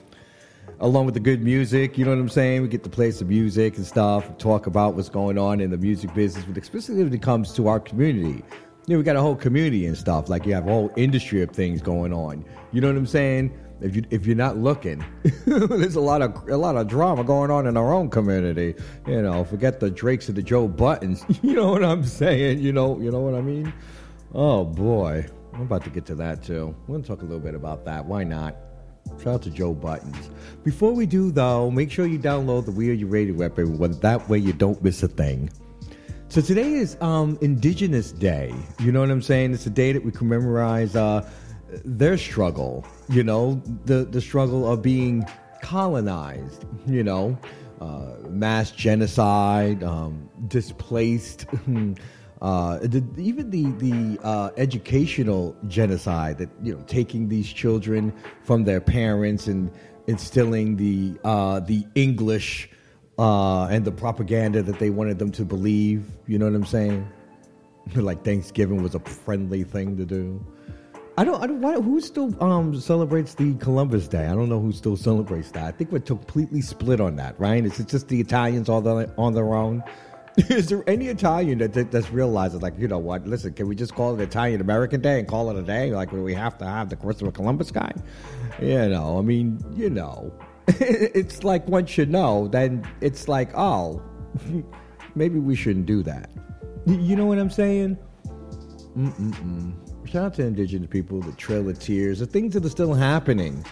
Along 0.79 1.05
with 1.05 1.15
the 1.15 1.19
good 1.19 1.41
music, 1.41 1.97
you 1.97 2.05
know 2.05 2.11
what 2.11 2.19
I'm 2.19 2.29
saying? 2.29 2.61
We 2.61 2.67
get 2.67 2.83
to 2.83 2.89
play 2.89 3.09
some 3.09 3.29
music 3.29 3.77
and 3.77 3.85
stuff, 3.85 4.37
talk 4.37 4.67
about 4.67 4.93
what's 4.93 5.09
going 5.09 5.39
on 5.39 5.59
in 5.59 5.71
the 5.71 5.77
music 5.77 6.13
business, 6.13 6.45
but 6.45 6.55
especially 6.61 7.03
when 7.03 7.11
it 7.11 7.23
comes 7.23 7.51
to 7.53 7.67
our 7.67 7.79
community. 7.79 8.43
You 8.87 8.93
know, 8.93 8.99
we 8.99 9.03
got 9.03 9.17
a 9.17 9.21
whole 9.21 9.35
community 9.35 9.85
and 9.85 9.97
stuff. 9.97 10.29
Like 10.29 10.45
you 10.45 10.53
have 10.53 10.65
a 10.65 10.71
whole 10.71 10.93
industry 10.95 11.41
of 11.41 11.51
things 11.51 11.81
going 11.81 12.13
on. 12.13 12.45
You 12.71 12.79
know 12.79 12.87
what 12.87 12.95
I'm 12.95 13.05
saying? 13.05 13.51
If 13.81 13.97
you 13.97 14.03
if 14.11 14.25
you're 14.25 14.37
not 14.37 14.55
looking, 14.57 15.03
there's 15.45 15.97
a 15.97 16.01
lot 16.01 16.21
of 16.21 16.47
a 16.47 16.55
lot 16.55 16.77
of 16.77 16.87
drama 16.87 17.25
going 17.25 17.51
on 17.51 17.67
in 17.67 17.75
our 17.75 17.93
own 17.93 18.09
community. 18.09 18.75
You 19.05 19.21
know, 19.21 19.43
forget 19.43 19.81
the 19.81 19.91
Drakes 19.91 20.29
and 20.29 20.37
the 20.37 20.41
Joe 20.41 20.69
Buddens. 20.69 21.25
You 21.43 21.55
know 21.55 21.69
what 21.69 21.83
I'm 21.83 22.05
saying? 22.05 22.59
You 22.59 22.71
know, 22.71 22.97
you 22.97 23.11
know 23.11 23.19
what 23.19 23.35
I 23.35 23.41
mean? 23.41 23.73
Oh 24.33 24.63
boy, 24.63 25.25
I'm 25.53 25.63
about 25.63 25.83
to 25.83 25.89
get 25.89 26.05
to 26.05 26.15
that 26.15 26.41
too. 26.41 26.73
We're 26.87 26.95
gonna 26.95 27.05
talk 27.05 27.23
a 27.23 27.25
little 27.25 27.41
bit 27.41 27.55
about 27.55 27.83
that. 27.83 28.05
Why 28.05 28.23
not? 28.23 28.55
Shout 29.21 29.27
out 29.27 29.41
to 29.41 29.49
Joe 29.49 29.75
Buddens. 29.75 30.29
Before 30.63 30.93
we 30.93 31.05
do 31.05 31.29
though, 31.29 31.69
make 31.69 31.91
sure 31.91 32.07
you 32.07 32.19
download 32.19 32.63
the 32.63 32.71
We 32.71 32.89
Are 32.89 32.93
You 32.93 33.07
Radio 33.07 33.43
app, 33.43 33.59
everyone. 33.59 33.99
That 33.99 34.29
way 34.29 34.37
you 34.37 34.53
don't 34.53 34.81
miss 34.81 35.03
a 35.03 35.09
thing. 35.09 35.49
So 36.29 36.41
today 36.41 36.73
is 36.73 36.97
um, 36.99 37.37
Indigenous 37.39 38.11
Day. 38.11 38.53
You 38.81 38.91
know 38.91 38.99
what 38.99 39.09
I'm 39.09 39.21
saying? 39.21 39.53
It's 39.53 39.65
a 39.65 39.69
day 39.69 39.93
that 39.93 40.03
we 40.03 40.11
commemorate 40.11 40.93
uh, 40.93 41.21
their 41.85 42.17
struggle. 42.17 42.85
You 43.07 43.23
know, 43.23 43.61
the 43.85 44.03
the 44.03 44.19
struggle 44.19 44.69
of 44.69 44.81
being 44.81 45.25
colonized. 45.61 46.65
You 46.85 47.05
know, 47.05 47.37
uh, 47.79 48.11
mass 48.27 48.71
genocide, 48.71 49.83
um, 49.83 50.29
displaced. 50.47 51.45
Uh, 52.39 52.77
the, 52.83 53.03
even 53.17 53.49
the 53.49 53.71
the 53.83 54.19
uh, 54.23 54.51
educational 54.57 55.55
genocide 55.67 56.37
that 56.37 56.47
you 56.61 56.71
know 56.71 56.83
taking 56.85 57.27
these 57.27 57.51
children 57.51 58.13
from 58.43 58.63
their 58.63 58.79
parents 58.79 59.47
and 59.47 59.71
instilling 60.05 60.75
the 60.77 61.19
uh, 61.23 61.59
the 61.61 61.83
English 61.95 62.69
uh, 63.17 63.65
and 63.65 63.85
the 63.85 63.91
propaganda 63.91 64.61
that 64.63 64.79
they 64.79 64.89
wanted 64.89 65.19
them 65.19 65.31
to 65.31 65.45
believe. 65.45 66.05
You 66.27 66.39
know 66.39 66.45
what 66.45 66.55
I'm 66.55 66.65
saying? 66.65 67.07
like 67.95 68.23
Thanksgiving 68.23 68.83
was 68.83 68.95
a 68.95 68.99
friendly 68.99 69.63
thing 69.63 69.97
to 69.97 70.05
do. 70.05 70.45
I 71.19 71.23
don't. 71.23 71.41
I 71.41 71.47
don't. 71.47 71.61
Why, 71.61 71.73
who 71.73 71.99
still 71.99 72.43
um, 72.43 72.79
celebrates 72.79 73.33
the 73.33 73.55
Columbus 73.55 74.07
Day? 74.07 74.27
I 74.27 74.35
don't 74.35 74.49
know 74.49 74.59
who 74.59 74.71
still 74.71 74.95
celebrates 74.95 75.49
that. 75.51 75.63
I 75.63 75.71
think 75.71 75.91
we're 75.91 75.99
completely 75.99 76.61
split 76.61 77.01
on 77.01 77.15
that, 77.15 77.39
right? 77.39 77.65
Is 77.65 77.79
it 77.79 77.87
just 77.87 78.07
the 78.07 78.19
Italians 78.19 78.69
all 78.69 78.81
the, 78.81 79.11
on 79.17 79.33
their 79.33 79.55
own? 79.55 79.83
Is 80.37 80.67
there 80.67 80.87
any 80.87 81.07
Italian 81.07 81.57
that, 81.57 81.73
that 81.73 81.89
that's 81.89 82.11
realizes 82.11 82.61
like 82.61 82.77
you 82.77 82.87
know 82.87 82.99
what? 82.99 83.25
Listen, 83.25 83.53
can 83.53 83.67
we 83.67 83.75
just 83.75 83.95
call 83.95 84.13
it 84.13 84.21
Italian 84.21 84.61
American 84.61 85.01
Day 85.01 85.17
and 85.17 85.27
call 85.27 85.49
it 85.49 85.57
a 85.57 85.63
day? 85.63 85.89
Like 85.89 86.11
we 86.11 86.35
have 86.35 86.55
to 86.59 86.65
have 86.65 86.89
the 86.89 86.95
Christopher 86.95 87.31
Columbus 87.31 87.71
guy? 87.71 87.91
You 88.61 88.87
know, 88.87 89.17
I 89.17 89.21
mean, 89.21 89.59
you 89.75 89.89
know, 89.89 90.31
it's 90.79 91.43
like 91.43 91.67
one 91.67 91.85
should 91.85 92.09
know. 92.09 92.47
Then 92.47 92.85
it's 93.01 93.27
like, 93.27 93.51
oh, 93.55 94.01
maybe 95.15 95.39
we 95.39 95.55
shouldn't 95.55 95.85
do 95.85 96.03
that. 96.03 96.29
You 96.85 97.15
know 97.15 97.25
what 97.25 97.39
I'm 97.39 97.49
saying? 97.49 97.97
Mm-mm-mm. 98.97 99.73
Shout 100.07 100.23
out 100.23 100.33
to 100.35 100.43
indigenous 100.43 100.89
people, 100.89 101.21
the 101.21 101.33
Trail 101.33 101.67
of 101.69 101.79
Tears, 101.79 102.19
the 102.19 102.25
things 102.25 102.53
that 102.53 102.65
are 102.65 102.69
still 102.69 102.93
happening. 102.93 103.65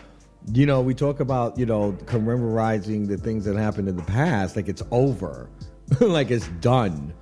You 0.53 0.65
know, 0.65 0.81
we 0.81 0.93
talk 0.93 1.19
about, 1.19 1.57
you 1.57 1.65
know, 1.65 1.93
commemorizing 2.05 3.07
the 3.07 3.17
things 3.17 3.45
that 3.45 3.55
happened 3.55 3.87
in 3.89 3.95
the 3.95 4.03
past 4.03 4.55
like 4.55 4.67
it's 4.67 4.83
over. 4.91 5.49
like 5.99 6.31
it's 6.31 6.47
done. 6.59 7.13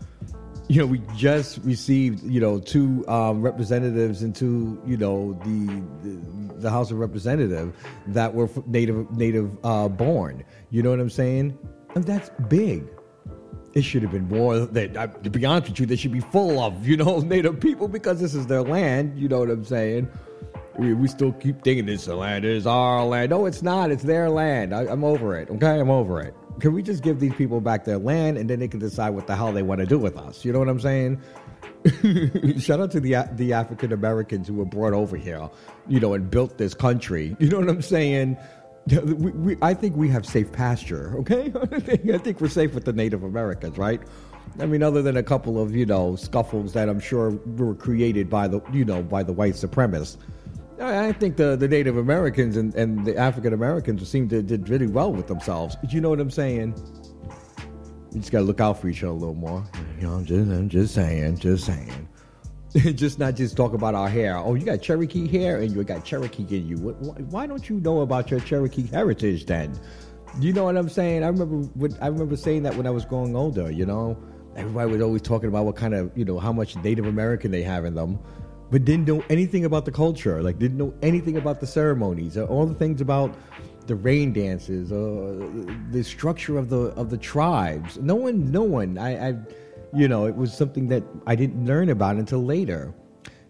You 0.73 0.79
know, 0.79 0.87
we 0.87 1.03
just 1.15 1.59
received, 1.59 2.23
you 2.23 2.41
know, 2.41 2.59
two 2.59 3.07
um, 3.07 3.43
representatives 3.43 4.23
into, 4.23 4.81
you 4.87 4.97
know, 4.97 5.33
the, 5.43 5.83
the, 6.01 6.61
the 6.61 6.69
House 6.71 6.89
of 6.89 6.97
Representative 6.97 7.75
that 8.07 8.33
were 8.33 8.49
native 8.65 9.11
native 9.15 9.55
uh, 9.63 9.87
born. 9.87 10.43
You 10.71 10.81
know 10.81 10.89
what 10.89 10.99
I'm 10.99 11.11
saying? 11.11 11.55
And 11.93 12.03
that's 12.05 12.31
big. 12.47 12.87
It 13.75 13.83
should 13.83 14.01
have 14.01 14.11
been 14.11 14.27
more. 14.27 14.61
That 14.61 14.97
uh, 14.97 15.05
to 15.05 15.29
be 15.29 15.45
honest 15.45 15.69
with 15.69 15.79
you, 15.81 15.85
they 15.85 15.95
should 15.95 16.11
be 16.11 16.21
full 16.21 16.59
of, 16.59 16.87
you 16.87 16.97
know, 16.97 17.19
native 17.35 17.59
people 17.59 17.87
because 17.87 18.19
this 18.19 18.33
is 18.33 18.47
their 18.47 18.63
land. 18.63 19.15
You 19.15 19.27
know 19.27 19.41
what 19.41 19.51
I'm 19.51 19.65
saying? 19.65 20.09
We, 20.79 20.95
we 20.95 21.07
still 21.07 21.33
keep 21.33 21.63
thinking 21.63 21.85
this 21.85 22.07
land 22.07 22.45
is 22.45 22.65
our 22.65 23.05
land. 23.05 23.29
No, 23.29 23.45
it's 23.45 23.61
not. 23.61 23.91
It's 23.91 24.01
their 24.01 24.27
land. 24.31 24.73
I, 24.73 24.87
I'm 24.87 25.03
over 25.03 25.37
it. 25.37 25.51
Okay, 25.51 25.79
I'm 25.79 25.91
over 25.91 26.19
it 26.19 26.33
can 26.59 26.73
we 26.73 26.81
just 26.81 27.03
give 27.03 27.19
these 27.19 27.33
people 27.33 27.61
back 27.61 27.85
their 27.85 27.97
land 27.97 28.37
and 28.37 28.49
then 28.49 28.59
they 28.59 28.67
can 28.67 28.79
decide 28.79 29.11
what 29.11 29.27
the 29.27 29.35
hell 29.35 29.51
they 29.51 29.63
want 29.63 29.79
to 29.79 29.87
do 29.87 29.97
with 29.97 30.17
us? 30.17 30.45
You 30.45 30.53
know 30.53 30.59
what 30.59 30.69
I'm 30.69 30.79
saying? 30.79 31.21
Shout 32.59 32.79
out 32.79 32.91
to 32.91 32.99
the 32.99 33.27
the 33.33 33.53
African 33.53 33.91
Americans 33.91 34.47
who 34.47 34.55
were 34.55 34.65
brought 34.65 34.93
over 34.93 35.17
here, 35.17 35.49
you 35.87 35.99
know, 35.99 36.13
and 36.13 36.29
built 36.29 36.57
this 36.57 36.73
country. 36.73 37.35
You 37.39 37.49
know 37.49 37.59
what 37.59 37.69
I'm 37.69 37.81
saying? 37.81 38.37
We, 38.85 39.31
we, 39.31 39.57
I 39.61 39.73
think 39.73 39.95
we 39.95 40.09
have 40.09 40.25
safe 40.25 40.51
pasture. 40.51 41.15
Okay, 41.19 41.53
I 41.71 42.17
think, 42.17 42.41
we're 42.41 42.49
safe 42.49 42.73
with 42.73 42.83
the 42.83 42.91
Native 42.91 43.23
Americans, 43.23 43.77
right? 43.77 44.01
I 44.59 44.65
mean, 44.65 44.83
other 44.83 45.01
than 45.01 45.15
a 45.15 45.23
couple 45.23 45.57
of 45.61 45.73
you 45.73 45.85
know 45.85 46.17
scuffles 46.17 46.73
that 46.73 46.89
I'm 46.89 46.99
sure 46.99 47.31
were 47.55 47.75
created 47.75 48.29
by 48.29 48.49
the 48.49 48.59
you 48.73 48.83
know 48.83 49.01
by 49.01 49.23
the 49.23 49.31
white 49.31 49.53
supremacists. 49.53 50.17
I 50.87 51.11
think 51.13 51.37
the, 51.37 51.55
the 51.55 51.67
Native 51.67 51.97
Americans 51.97 52.57
and, 52.57 52.73
and 52.75 53.05
the 53.05 53.17
African 53.17 53.53
Americans 53.53 54.07
seem 54.07 54.29
to 54.29 54.41
did 54.41 54.69
really 54.69 54.87
well 54.87 55.11
with 55.11 55.27
themselves. 55.27 55.77
You 55.89 56.01
know 56.01 56.09
what 56.09 56.19
I'm 56.19 56.31
saying? 56.31 56.75
You 58.11 58.19
just 58.19 58.31
gotta 58.31 58.45
look 58.45 58.59
out 58.59 58.79
for 58.79 58.87
each 58.87 59.03
other 59.03 59.11
a 59.11 59.15
little 59.15 59.35
more. 59.35 59.63
You 59.99 60.07
know, 60.07 60.13
I'm 60.13 60.25
just 60.25 60.49
I'm 60.49 60.69
just 60.69 60.93
saying, 60.93 61.37
just 61.37 61.65
saying. 61.65 62.07
just 62.95 63.19
not 63.19 63.35
just 63.35 63.55
talk 63.55 63.73
about 63.73 63.93
our 63.93 64.09
hair. 64.09 64.37
Oh, 64.37 64.55
you 64.55 64.65
got 64.65 64.81
Cherokee 64.81 65.27
hair 65.27 65.59
and 65.61 65.75
you 65.75 65.83
got 65.83 66.03
Cherokee 66.03 66.45
in 66.49 66.67
you. 66.67 66.77
Why 66.77 67.45
don't 67.45 67.69
you 67.69 67.79
know 67.79 68.01
about 68.01 68.31
your 68.31 68.39
Cherokee 68.39 68.87
heritage 68.87 69.45
then? 69.45 69.79
You 70.39 70.53
know 70.53 70.63
what 70.63 70.75
I'm 70.75 70.89
saying? 70.89 71.23
I 71.23 71.27
remember 71.27 71.57
when, 71.75 71.95
I 72.01 72.07
remember 72.07 72.35
saying 72.35 72.63
that 72.63 72.75
when 72.75 72.87
I 72.87 72.89
was 72.89 73.05
growing 73.05 73.35
older. 73.35 73.71
You 73.71 73.85
know, 73.85 74.17
everybody 74.55 74.91
was 74.91 75.01
always 75.01 75.21
talking 75.21 75.49
about 75.49 75.65
what 75.65 75.75
kind 75.75 75.93
of 75.93 76.11
you 76.15 76.25
know 76.25 76.39
how 76.39 76.51
much 76.51 76.75
Native 76.77 77.05
American 77.05 77.51
they 77.51 77.61
have 77.61 77.85
in 77.85 77.93
them 77.93 78.19
but 78.73 78.85
didn't 78.85 79.07
know 79.07 79.23
anything 79.29 79.65
about 79.65 79.85
the 79.85 79.91
culture, 79.91 80.41
like 80.41 80.57
didn't 80.57 80.79
know 80.79 80.91
anything 81.03 81.37
about 81.37 81.59
the 81.59 81.67
ceremonies, 81.67 82.37
uh, 82.37 82.45
all 82.45 82.65
the 82.65 82.73
things 82.73 83.01
about 83.01 83.35
the 83.85 83.93
rain 83.93 84.33
dances, 84.33 84.91
uh, 84.91 85.47
the 85.91 86.03
structure 86.03 86.57
of 86.57 86.69
the 86.69 86.85
of 86.95 87.11
the 87.11 87.17
tribes. 87.17 87.99
No 87.99 88.15
one, 88.15 88.51
no 88.51 88.63
one. 88.63 88.97
I, 88.97 89.29
I, 89.29 89.35
you 89.93 90.07
know, 90.07 90.25
it 90.25 90.35
was 90.35 90.57
something 90.57 90.87
that 90.87 91.03
I 91.27 91.35
didn't 91.35 91.67
learn 91.67 91.89
about 91.89 92.15
until 92.15 92.43
later. 92.43 92.95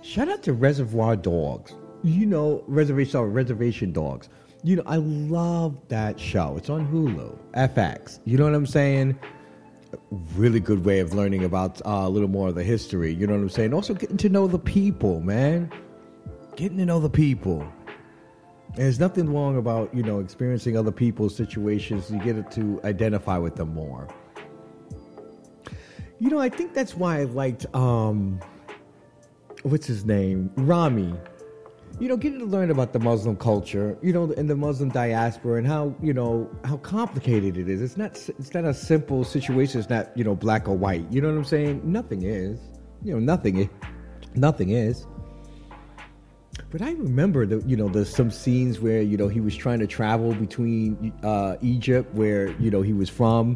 Shout 0.01 0.27
out 0.27 0.44
to 0.44 0.51
Reservoir 0.51 1.15
Dogs. 1.15 1.74
You 2.03 2.25
know, 2.25 2.62
reservation 2.68 3.12
sorry, 3.13 3.30
reservation 3.30 3.94
dogs. 3.94 4.27
You 4.62 4.75
know, 4.75 4.84
I 4.86 4.98
love 4.98 5.80
that 5.88 6.20
show. 6.20 6.58
It's 6.58 6.70
on 6.70 6.86
Hulu, 6.89 7.39
FX. 7.53 8.20
You 8.25 8.38
know 8.38 8.44
what 8.44 8.56
I'm 8.56 8.68
saying? 8.68 9.18
Really 10.36 10.60
good 10.60 10.86
way 10.86 11.00
of 11.00 11.14
learning 11.14 11.44
about 11.44 11.82
uh, 11.86 12.04
a 12.06 12.10
little 12.10 12.30
more 12.30 12.50
of 12.50 12.56
the 12.56 12.64
history. 12.64 13.14
You 13.14 13.28
know 13.28 13.34
what 13.34 13.42
I'm 13.42 13.50
saying? 13.50 13.74
Also 13.74 13.94
getting 13.94 14.18
to 14.18 14.30
know 14.30 14.48
the 14.48 14.60
people, 14.60 15.22
man. 15.22 15.72
Getting 16.56 16.78
to 16.78 16.86
know 16.86 17.00
the 17.00 17.10
people. 17.10 17.68
there's 18.76 19.00
nothing 19.00 19.32
wrong 19.32 19.58
about 19.58 19.94
you 19.94 20.04
know 20.04 20.20
experiencing 20.20 20.78
other 20.78 20.92
people's 20.92 21.36
situations. 21.36 22.10
You 22.12 22.20
get 22.20 22.38
it 22.38 22.52
to 22.52 22.80
identify 22.84 23.38
with 23.38 23.56
them 23.56 23.74
more. 23.74 24.08
You 26.20 26.30
know, 26.30 26.40
I 26.40 26.50
think 26.50 26.74
that's 26.74 26.96
why 26.96 27.20
I 27.20 27.24
liked 27.24 27.66
um, 27.76 28.40
what's 29.64 29.88
his 29.88 30.06
name, 30.06 30.52
Ramy. 30.56 31.14
You 32.00 32.08
know, 32.08 32.18
getting 32.18 32.40
to 32.40 32.46
learn 32.46 32.72
about 32.72 32.92
the 32.92 33.00
Muslim 33.00 33.36
culture, 33.36 33.98
you 34.02 34.12
know, 34.12 34.32
and 34.36 34.50
the 34.50 34.56
Muslim 34.56 34.90
diaspora, 34.90 35.60
and 35.60 35.68
how 35.68 35.96
you 36.02 36.12
know 36.12 36.50
how 36.66 36.78
complicated 36.78 37.56
it 37.56 37.70
is. 37.70 37.82
It's 37.82 37.98
not. 37.98 38.18
It's 38.40 38.54
not 38.54 38.66
a 38.66 38.74
simple 38.74 39.24
situation. 39.24 39.80
It's 39.80 39.90
not 39.90 40.16
you 40.18 40.24
know 40.24 40.36
black 40.36 40.68
or 40.68 40.76
white. 40.76 41.06
You 41.12 41.22
know 41.22 41.30
what 41.30 41.38
I'm 41.38 41.46
saying? 41.46 41.82
Nothing 41.84 42.24
is. 42.24 42.60
You 43.04 43.14
know, 43.14 43.20
nothing. 43.20 43.58
Is, 43.58 43.68
nothing 44.34 44.70
is. 44.72 45.06
But 46.72 46.82
I 46.82 46.92
remember 46.94 47.46
that 47.46 47.68
you 47.70 47.78
know 47.78 47.88
there's 47.88 48.14
some 48.14 48.32
scenes 48.32 48.80
where 48.80 49.02
you 49.02 49.16
know 49.16 49.28
he 49.28 49.40
was 49.40 49.56
trying 49.56 49.80
to 49.80 49.88
travel 49.88 50.34
between 50.34 51.14
uh, 51.24 51.58
Egypt, 51.62 52.14
where 52.16 52.50
you 52.60 52.72
know 52.72 52.82
he 52.82 52.94
was 52.94 53.10
from, 53.10 53.56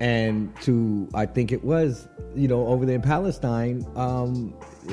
and 0.00 0.54
to 0.62 1.08
I 1.14 1.26
think 1.26 1.52
it 1.52 1.64
was 1.64 2.08
you 2.34 2.48
know 2.48 2.66
over 2.66 2.84
there 2.84 2.96
in 2.96 3.02
Palestine, 3.02 3.86
um, 3.94 4.52
uh, 4.88 4.92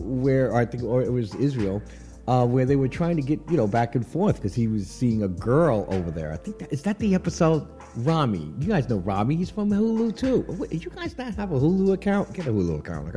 where 0.00 0.54
I 0.54 0.64
think 0.64 0.82
or 0.82 1.02
it 1.02 1.12
was 1.12 1.34
Israel, 1.34 1.82
uh, 2.26 2.46
where 2.46 2.64
they 2.64 2.76
were 2.76 2.88
trying 2.88 3.16
to 3.16 3.22
get 3.22 3.40
you 3.50 3.56
know 3.56 3.66
back 3.66 3.94
and 3.94 4.06
forth 4.06 4.36
because 4.36 4.54
he 4.54 4.66
was 4.66 4.86
seeing 4.86 5.22
a 5.22 5.28
girl 5.28 5.86
over 5.88 6.10
there. 6.10 6.32
I 6.32 6.36
think 6.36 6.58
that 6.58 6.72
is 6.72 6.82
that 6.82 6.98
the 6.98 7.14
episode. 7.14 7.66
Ramy, 7.96 8.54
you 8.60 8.68
guys 8.68 8.88
know 8.88 8.98
Ramy. 8.98 9.34
He's 9.34 9.50
from 9.50 9.68
Hulu 9.68 10.16
too. 10.16 10.68
You 10.70 10.90
guys 10.90 11.18
not 11.18 11.34
have 11.34 11.50
a 11.50 11.58
Hulu 11.58 11.92
account? 11.92 12.32
Get 12.32 12.46
a 12.46 12.50
Hulu 12.50 12.78
account, 12.78 13.12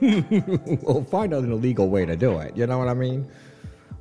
okay? 0.00 0.76
we'll 0.82 1.04
find 1.04 1.32
out 1.32 1.44
an 1.44 1.52
illegal 1.52 1.88
way 1.88 2.04
to 2.04 2.16
do 2.16 2.38
it. 2.40 2.56
You 2.56 2.66
know 2.66 2.78
what 2.78 2.88
I 2.88 2.94
mean? 2.94 3.30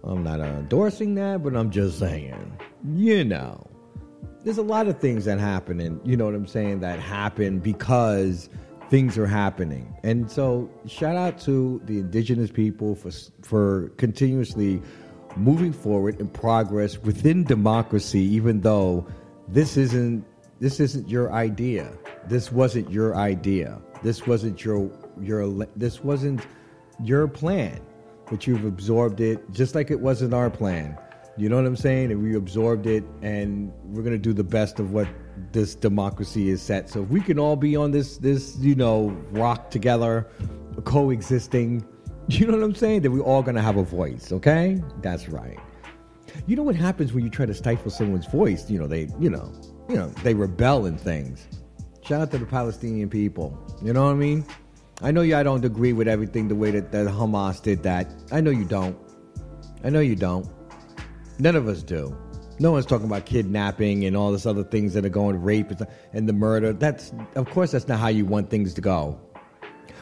I'm 0.04 0.24
not 0.24 0.40
endorsing 0.40 1.14
that, 1.16 1.44
but 1.44 1.56
I'm 1.56 1.70
just 1.70 2.00
saying, 2.00 2.58
you 2.84 3.24
know 3.24 3.70
there's 4.46 4.60
a 4.60 4.64
lot 4.64 4.88
of 4.88 5.00
things 5.00 5.26
that 5.26 5.40
happen 5.40 5.82
and 5.82 6.00
you 6.08 6.16
know 6.16 6.26
what 6.26 6.36
i'm 6.36 6.46
saying 6.46 6.80
that 6.80 7.00
happen 7.00 7.58
because 7.60 8.48
things 8.90 9.18
are 9.18 9.28
happening. 9.28 9.96
And 10.04 10.30
so 10.30 10.70
shout 10.88 11.16
out 11.16 11.40
to 11.42 11.82
the 11.86 12.00
indigenous 12.00 12.52
people 12.52 12.96
for 12.96 13.12
for 13.42 13.90
continuously 13.98 14.82
moving 15.36 15.74
forward 15.74 16.20
in 16.20 16.30
progress 16.30 16.98
within 17.00 17.44
democracy 17.44 18.22
even 18.22 18.62
though 18.62 19.06
this 19.48 19.76
isn't 19.78 20.26
this 20.60 20.80
isn't 20.80 21.10
your 21.10 21.32
idea. 21.32 21.92
This 22.28 22.52
wasn't 22.52 22.90
your 22.90 23.16
idea. 23.16 23.82
This 24.04 24.26
wasn't 24.26 24.64
your 24.64 24.90
your 25.22 25.66
this 25.76 26.04
wasn't 26.04 26.46
your 27.04 27.28
plan 27.28 27.82
but 28.30 28.48
you've 28.48 28.66
absorbed 28.66 29.22
it 29.22 29.40
just 29.52 29.76
like 29.76 29.92
it 29.92 30.00
wasn't 30.00 30.34
our 30.34 30.50
plan. 30.50 30.98
You 31.38 31.50
know 31.50 31.58
what 31.58 31.66
I'm 31.66 31.76
saying? 31.76 32.12
And 32.12 32.24
we 32.24 32.36
absorbed 32.36 32.88
it, 32.88 33.04
and 33.22 33.72
we're 33.86 34.04
gonna 34.04 34.18
do 34.18 34.34
the 34.34 34.44
best 34.44 34.80
of 34.80 34.92
what 34.92 35.08
this 35.52 35.76
democracy 35.76 36.50
is 36.50 36.62
set. 36.62 36.90
So 36.90 37.04
if 37.04 37.10
we 37.10 37.22
can 37.22 37.40
all 37.40 37.56
be 37.56 37.76
on 37.76 37.92
this 37.92 38.18
this 38.18 38.58
you 38.58 38.76
know 38.76 39.10
rock 39.32 39.70
together, 39.70 40.28
coexisting, 40.84 41.86
you 42.28 42.48
know 42.48 42.54
what 42.58 42.64
I'm 42.64 42.76
saying? 42.76 43.02
That 43.02 43.12
we're 43.12 43.22
all 43.22 43.44
gonna 43.44 43.62
have 43.62 43.78
a 43.78 43.84
voice. 43.84 44.32
Okay, 44.32 44.82
that's 45.02 45.30
right. 45.30 45.60
You 46.48 46.56
know 46.56 46.64
what 46.64 46.76
happens 46.76 47.14
when 47.14 47.24
you 47.24 47.30
try 47.30 47.46
to 47.46 47.54
stifle 47.54 47.92
someone's 47.92 48.28
voice? 48.28 48.70
You 48.70 48.80
know 48.80 48.88
they 48.88 49.10
you 49.20 49.30
know 49.30 49.52
you 49.90 49.96
know 49.96 50.10
they 50.24 50.34
rebel 50.34 50.86
and 50.86 51.00
things. 51.00 51.48
Shout 52.02 52.22
out 52.22 52.32
to 52.32 52.38
the 52.38 52.46
Palestinian 52.46 53.10
people. 53.10 53.58
You 53.84 53.94
know 53.94 54.04
what 54.04 54.12
I 54.12 54.16
mean? 54.16 54.46
I 55.02 55.12
know 55.12 55.22
you. 55.22 55.36
I 55.36 55.44
don't 55.44 55.66
agree 55.66 55.92
with 55.92 56.08
everything 56.08 56.48
the 56.48 56.56
way 56.56 56.72
that, 56.72 56.92
that 56.92 57.08
Hamas 57.08 57.62
did 57.62 57.84
that. 57.84 58.08
I 58.32 58.42
know 58.42 58.52
you 58.52 58.64
don't. 58.64 58.98
I 59.84 59.90
know 59.90 60.00
you 60.00 60.16
don't. 60.16 60.48
None 61.40 61.56
of 61.56 61.68
us 61.68 61.84
do. 61.84 62.16
No 62.60 62.72
one's 62.72 62.86
talking 62.86 63.08
about 63.08 63.26
kidnapping 63.26 64.06
and 64.06 64.16
all 64.16 64.32
this 64.32 64.46
other 64.46 64.64
things 64.64 64.94
that 64.94 65.06
are 65.06 65.10
going 65.10 65.42
rape 65.42 65.72
and 66.14 66.30
the 66.30 66.34
murder. 66.34 66.74
That's 66.74 67.14
of 67.36 67.50
course 67.50 67.72
that's 67.72 67.88
not 67.88 68.00
how 68.00 68.08
you 68.08 68.26
want 68.26 68.50
things 68.50 68.74
to 68.76 68.82
go. 68.82 69.20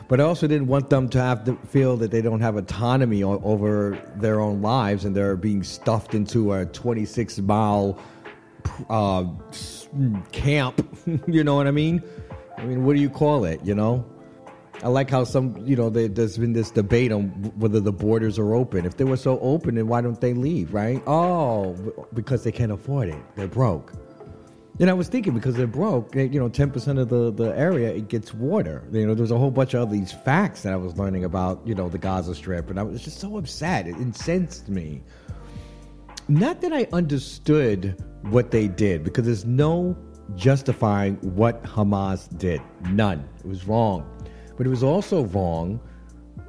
But 0.07 0.19
I 0.19 0.25
also 0.25 0.47
didn't 0.47 0.67
want 0.67 0.89
them 0.89 1.09
to 1.09 1.21
have 1.21 1.43
to 1.45 1.55
feel 1.67 1.97
that 1.97 2.11
they 2.11 2.21
don't 2.21 2.41
have 2.41 2.57
autonomy 2.57 3.23
over 3.23 3.97
their 4.17 4.41
own 4.41 4.61
lives 4.61 5.05
and 5.05 5.15
they're 5.15 5.37
being 5.37 5.63
stuffed 5.63 6.13
into 6.13 6.53
a 6.53 6.65
26 6.67 7.39
mile 7.39 7.97
uh, 8.89 9.25
camp. 10.31 10.87
you 11.27 11.43
know 11.43 11.55
what 11.55 11.67
I 11.67 11.71
mean? 11.71 12.03
I 12.57 12.65
mean, 12.65 12.83
what 12.83 12.95
do 12.95 13.01
you 13.01 13.09
call 13.09 13.45
it? 13.45 13.61
You 13.63 13.75
know, 13.75 14.05
I 14.83 14.89
like 14.89 15.09
how 15.09 15.23
some, 15.23 15.55
you 15.65 15.77
know, 15.77 15.89
they, 15.89 16.07
there's 16.07 16.37
been 16.37 16.51
this 16.51 16.69
debate 16.69 17.13
on 17.13 17.27
whether 17.57 17.79
the 17.79 17.93
borders 17.93 18.37
are 18.37 18.53
open. 18.53 18.85
If 18.85 18.97
they 18.97 19.05
were 19.05 19.17
so 19.17 19.39
open, 19.39 19.75
then 19.75 19.87
why 19.87 20.01
don't 20.01 20.19
they 20.19 20.33
leave, 20.33 20.73
right? 20.73 21.01
Oh, 21.07 21.73
because 22.13 22.43
they 22.43 22.51
can't 22.51 22.71
afford 22.71 23.07
it. 23.07 23.23
They're 23.35 23.47
broke. 23.47 23.93
And 24.81 24.89
I 24.89 24.93
was 24.93 25.07
thinking 25.07 25.33
because 25.33 25.55
they're 25.55 25.67
broke, 25.67 26.15
eh, 26.17 26.23
you 26.23 26.39
know, 26.39 26.49
10% 26.49 26.99
of 26.99 27.07
the, 27.07 27.31
the 27.31 27.57
area, 27.57 27.93
it 27.93 28.09
gets 28.09 28.33
water. 28.33 28.83
You 28.91 29.07
know, 29.07 29.13
there's 29.13 29.31
a 29.31 29.37
whole 29.37 29.51
bunch 29.51 29.73
of 29.73 29.89
these 29.89 30.11
facts 30.11 30.63
that 30.63 30.73
I 30.73 30.75
was 30.75 30.97
learning 30.97 31.23
about, 31.23 31.61
you 31.65 31.75
know, 31.75 31.87
the 31.87 31.97
Gaza 31.97 32.35
Strip. 32.35 32.69
And 32.69 32.77
I 32.77 32.83
was 32.83 33.01
just 33.01 33.19
so 33.19 33.37
upset. 33.37 33.87
It 33.87 33.95
incensed 33.95 34.67
me. 34.67 35.01
Not 36.27 36.59
that 36.59 36.73
I 36.73 36.87
understood 36.91 38.03
what 38.23 38.51
they 38.51 38.67
did, 38.67 39.05
because 39.05 39.25
there's 39.25 39.45
no 39.45 39.95
justifying 40.35 41.15
what 41.35 41.63
Hamas 41.63 42.35
did. 42.37 42.61
None. 42.89 43.27
It 43.39 43.47
was 43.47 43.65
wrong. 43.65 44.09
But 44.57 44.65
it 44.65 44.69
was 44.69 44.83
also 44.83 45.25
wrong 45.25 45.79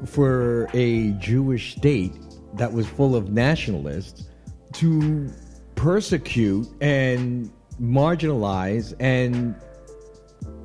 for 0.05 0.69
a 0.75 1.12
Jewish 1.12 1.77
state 1.77 2.14
that 2.55 2.73
was 2.73 2.87
full 2.87 3.17
of 3.17 3.31
nationalists 3.31 4.29
to 4.75 5.31
persecute 5.75 6.69
and 6.81 7.51
marginalize 7.81 8.95
and 9.01 9.55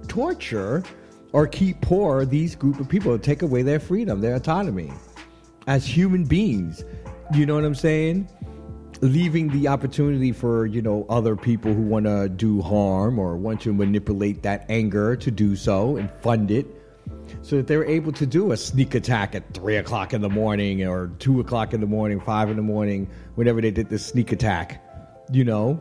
torture 0.08 0.84
or 1.32 1.48
keep 1.48 1.80
poor 1.82 2.26
these 2.26 2.56
group 2.56 2.80
of 2.80 2.90
people, 2.90 3.18
take 3.20 3.42
away 3.42 3.62
their 3.62 3.80
freedom, 3.80 4.22
their 4.22 4.36
autonomy 4.36 4.92
as 5.68 5.86
human 5.86 6.26
beings. 6.26 6.84
You 7.34 7.46
know 7.46 7.56
what 7.56 7.64
I'm 7.64 7.76
saying? 7.76 8.28
Leaving 9.02 9.50
the 9.50 9.68
opportunity 9.68 10.32
for, 10.32 10.66
you 10.66 10.82
know, 10.82 11.06
other 11.10 11.36
people 11.36 11.74
who 11.74 11.84
want 11.84 12.06
to 12.06 12.28
do 12.28 12.62
harm 12.62 13.20
or 13.20 13.38
want 13.38 13.62
to 13.62 13.74
manipulate 13.74 14.42
that 14.44 14.66
anger 14.70 15.16
to 15.16 15.32
do 15.32 15.56
so 15.56 15.98
and 15.98 16.12
fund 16.22 16.52
it 16.52 16.68
so 17.42 17.58
that 17.58 17.68
they 17.68 17.78
were 17.78 17.86
able 17.86 18.12
to 18.14 18.26
do 18.26 18.52
a 18.52 18.58
sneak 18.58 18.96
attack 18.96 19.36
at 19.36 19.54
three 19.54 19.78
o'clock 19.78 20.14
in 20.14 20.22
the 20.22 20.30
morning 20.30 20.86
or 20.86 21.08
two 21.20 21.40
o'clock 21.40 21.74
in 21.74 21.82
the 21.82 21.88
morning, 21.88 22.20
five 22.20 22.50
in 22.50 22.56
the 22.56 22.62
morning, 22.62 23.10
whenever 23.36 23.62
they 23.62 23.72
did 23.72 23.90
this 23.90 24.06
sneak 24.06 24.32
attack. 24.32 24.84
You 25.32 25.44
know, 25.44 25.80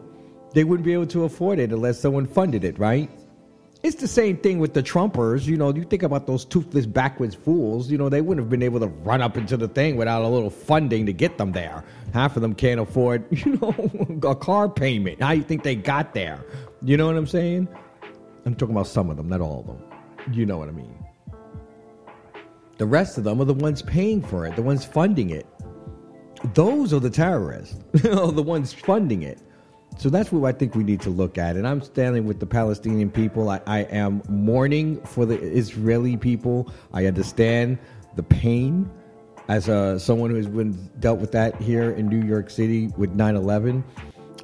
they 0.55 0.65
wouldn't 0.65 0.85
be 0.85 0.93
able 0.93 1.07
to 1.07 1.25
afford 1.25 1.59
it 1.59 1.73
unless 1.73 2.01
someone 2.01 2.27
funded 2.27 2.65
it, 2.65 2.79
right? 2.79 3.11
It's 3.85 3.97
the 3.97 4.09
same 4.09 4.37
thing 4.39 4.59
with 4.59 4.75
the 4.75 4.83
Trumpers. 4.83 5.47
You 5.47 5.57
know, 5.57 5.73
you 5.73 5.85
think 5.85 6.03
about 6.03 6.27
those 6.27 6.45
toothless, 6.45 6.85
backwards 6.85 7.37
fools. 7.37 7.91
You 7.91 7.97
know, 7.97 8.09
they 8.09 8.21
wouldn't 8.21 8.45
have 8.45 8.51
been 8.51 8.63
able 8.63 8.81
to 8.81 8.89
run 8.89 9.23
up 9.23 9.37
into 9.37 9.57
the 9.57 9.69
thing 9.69 9.97
without 9.97 10.23
a 10.23 10.29
little 10.29 10.51
funding 10.51 11.07
to 11.07 11.13
get 11.13 11.39
them 11.39 11.53
there. 11.53 11.85
Half 12.13 12.35
of 12.35 12.43
them 12.43 12.55
can't 12.55 12.81
afford, 12.81 13.25
you 13.31 13.57
know, 13.57 14.29
a 14.29 14.35
car 14.35 14.69
payment. 14.69 15.23
How 15.23 15.31
you 15.31 15.45
think 15.45 15.63
they 15.63 15.77
got 15.77 16.13
there? 16.13 16.45
You 16.83 16.97
know 16.97 17.07
what 17.07 17.17
I'm 17.17 17.29
saying? 17.29 17.69
I'm 18.45 18.57
talking 18.57 18.75
about 18.75 18.89
some 18.89 19.11
of 19.11 19.17
them, 19.17 19.29
not 19.29 19.41
all 19.41 19.61
of 19.61 19.67
them. 19.67 19.83
You 20.35 20.45
know 20.45 20.59
what 20.59 20.69
I 20.69 20.73
mean. 20.73 20.98
The 22.79 22.87
rest 22.87 23.19
of 23.19 23.25
them 23.25 23.41
are 23.41 23.45
the 23.45 23.55
ones 23.55 23.83
paying 23.83 24.23
for 24.23 24.47
it, 24.47 24.57
the 24.57 24.63
ones 24.63 24.85
funding 24.85 25.31
it. 25.31 25.47
Those 26.55 26.93
are 26.95 27.01
the 27.01 27.11
terrorists, 27.11 27.77
the 27.93 28.43
ones 28.43 28.73
funding 28.73 29.23
it. 29.23 29.43
So 29.97 30.09
that's 30.09 30.31
what 30.31 30.49
I 30.49 30.57
think 30.57 30.77
we 30.77 30.85
need 30.85 31.01
to 31.01 31.11
look 31.11 31.39
at. 31.39 31.57
And 31.57 31.67
I'm 31.67 31.83
standing 31.83 32.25
with 32.25 32.39
the 32.39 32.47
Palestinian 32.47 33.11
people. 33.11 33.51
I, 33.51 33.61
I 33.67 33.79
am 33.81 34.23
mourning 34.29 35.01
for 35.03 35.27
the 35.27 35.41
Israeli 35.41 36.17
people. 36.17 36.73
I 36.93 37.07
understand 37.07 37.79
the 38.15 38.23
pain 38.23 38.89
as 39.49 39.69
a, 39.69 39.99
someone 39.99 40.31
who 40.31 40.37
has 40.37 40.47
been 40.47 40.73
dealt 41.01 41.19
with 41.19 41.33
that 41.33 41.61
here 41.61 41.91
in 41.91 42.07
New 42.07 42.25
York 42.25 42.49
City 42.49 42.89
with 42.97 43.11
9 43.11 43.35
11. 43.35 43.83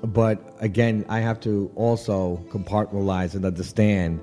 But 0.03 0.57
again, 0.59 1.05
I 1.09 1.21
have 1.21 1.39
to 1.41 1.71
also 1.77 2.45
compartmentalize 2.49 3.35
and 3.35 3.45
understand 3.45 4.21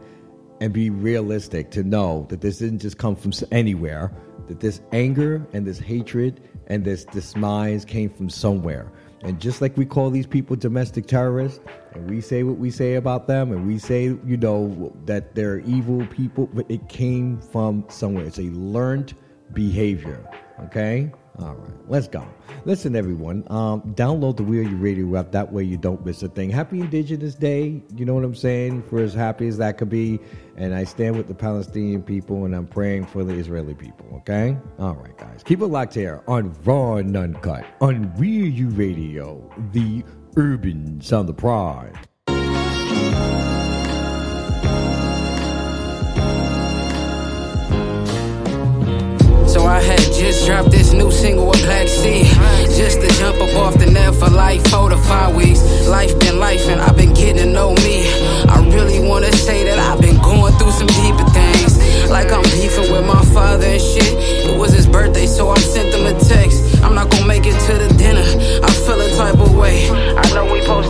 and 0.62 0.72
be 0.72 0.90
realistic 0.92 1.72
to 1.72 1.84
know 1.84 2.26
that 2.30 2.40
this 2.40 2.60
didn't 2.60 2.80
just 2.80 2.98
come 3.00 3.16
from 3.16 3.34
anywhere, 3.52 4.12
that 4.48 4.60
this 4.60 4.80
anger 4.94 5.46
and 5.54 5.66
this 5.66 5.80
hatred 5.80 6.40
and 6.68 6.86
this 6.86 7.04
dismise 7.06 7.84
came 7.84 8.10
from 8.10 8.30
somewhere. 8.30 8.90
And 9.24 9.42
just 9.42 9.60
like 9.60 9.76
we 9.76 9.86
call 9.86 10.12
these 10.12 10.28
people 10.28 10.56
domestic 10.56 11.08
terrorists, 11.08 11.60
and 11.94 12.10
we 12.10 12.22
say 12.22 12.44
what 12.44 12.58
we 12.58 12.72
say 12.72 12.96
about 12.96 13.28
them, 13.28 13.52
and 13.52 13.68
we 13.68 13.80
say, 13.80 14.04
you 14.04 14.38
know, 14.38 14.96
that 15.06 15.36
they're 15.36 15.60
evil 15.60 16.06
people, 16.08 16.48
but 16.54 16.70
it 16.70 16.88
came 16.88 17.40
from 17.40 17.84
somewhere. 17.90 18.26
It's 18.26 18.40
a 18.40 18.44
learned 18.44 19.16
behavior, 19.54 20.28
okay? 20.66 21.12
All 21.40 21.56
right, 21.56 21.72
let's 21.88 22.08
go. 22.08 22.26
Listen, 22.66 22.96
everyone, 22.96 23.46
um, 23.50 23.82
download 23.96 24.38
the 24.38 24.44
We 24.44 24.60
Are 24.60 24.64
You 24.64 24.76
Radio 24.76 25.16
app. 25.18 25.32
That 25.32 25.52
way 25.52 25.64
you 25.64 25.78
don't 25.78 26.06
miss 26.06 26.22
a 26.24 26.28
thing. 26.28 26.50
Happy 26.50 26.82
Indigenous 26.82 27.36
Day. 27.36 27.82
You 27.96 28.06
know 28.06 28.14
what 28.14 28.24
I'm 28.26 28.36
saying? 28.36 28.84
For 28.84 29.00
as 29.00 29.14
happy 29.14 29.48
as 29.48 29.58
that 29.58 29.78
could 29.78 29.90
be. 29.90 30.20
And 30.58 30.76
I 30.76 30.84
stand 30.84 31.16
with 31.18 31.28
the 31.28 31.34
Palestinian 31.34 32.04
people 32.04 32.46
and 32.46 32.54
I'm 32.54 32.68
praying 32.68 33.06
for 33.06 33.24
the 33.24 33.34
Israeli 33.34 33.74
people, 33.74 34.06
okay? 34.18 34.58
All 34.78 34.94
right, 34.96 35.18
guys. 35.18 35.42
Keep 35.44 35.62
it 35.62 35.68
locked 35.68 35.94
here 35.94 36.22
on 36.28 36.54
Raw 36.64 36.96
and 36.96 37.16
Uncut 37.16 37.66
on 37.80 38.14
Real 38.18 38.48
You 38.48 38.70
Radio, 38.70 39.50
the 39.72 40.04
urban 40.36 41.00
sound 41.02 41.30
of 41.30 41.38
pride. 41.38 41.98
So 49.52 49.66
I 49.66 49.82
had 49.82 50.00
just 50.14 50.46
dropped 50.48 50.72
this 50.72 50.94
new 50.94 51.12
single 51.12 51.48
with 51.48 51.62
Black 51.66 51.86
Sea. 51.86 52.24
Just 52.80 53.02
to 53.02 53.08
jump 53.20 53.36
up 53.42 53.54
off 53.58 53.78
the 53.78 53.86
net 53.86 54.16
for 54.16 54.30
life, 54.30 54.66
four 54.72 54.90
to 54.90 54.96
five 54.96 55.36
weeks. 55.36 55.60
Life 55.90 56.18
been 56.20 56.40
life 56.40 56.66
and 56.70 56.80
I've 56.80 56.96
been 56.96 57.14
getting 57.14 57.36
to 57.44 57.46
know 57.48 57.74
me. 57.84 58.08
I 58.48 58.66
really 58.72 59.06
wanna 59.06 59.30
say 59.34 59.66
that 59.66 59.78
I've 59.78 60.00
been 60.00 60.22
going 60.22 60.54
through 60.54 60.72
some 60.72 60.88
deeper 60.88 61.28
things. 61.36 61.76
Like 62.10 62.32
I'm 62.32 62.44
beefing 62.44 62.92
with 62.94 63.06
my 63.06 63.24
father 63.36 63.68
and 63.68 63.82
shit. 63.82 64.14
It 64.48 64.58
was 64.58 64.72
his 64.72 64.88
birthday, 64.88 65.26
so 65.26 65.50
I 65.50 65.60
sent 65.60 65.94
him 65.94 66.06
a 66.08 66.18
text. 66.18 66.82
I'm 66.82 66.96
not 66.96 67.12
gonna 67.12 67.28
make 67.28 67.46
it 67.46 67.60
to 67.68 67.74
the 67.76 67.94
dinner. 67.96 68.24
I 68.64 68.72
feel 68.72 69.02
a 69.02 69.10
type 69.18 69.40
of 69.40 69.54
way. 69.54 69.90
I 69.92 70.24
know 70.34 70.52
we 70.52 70.62
supposed 70.62 70.81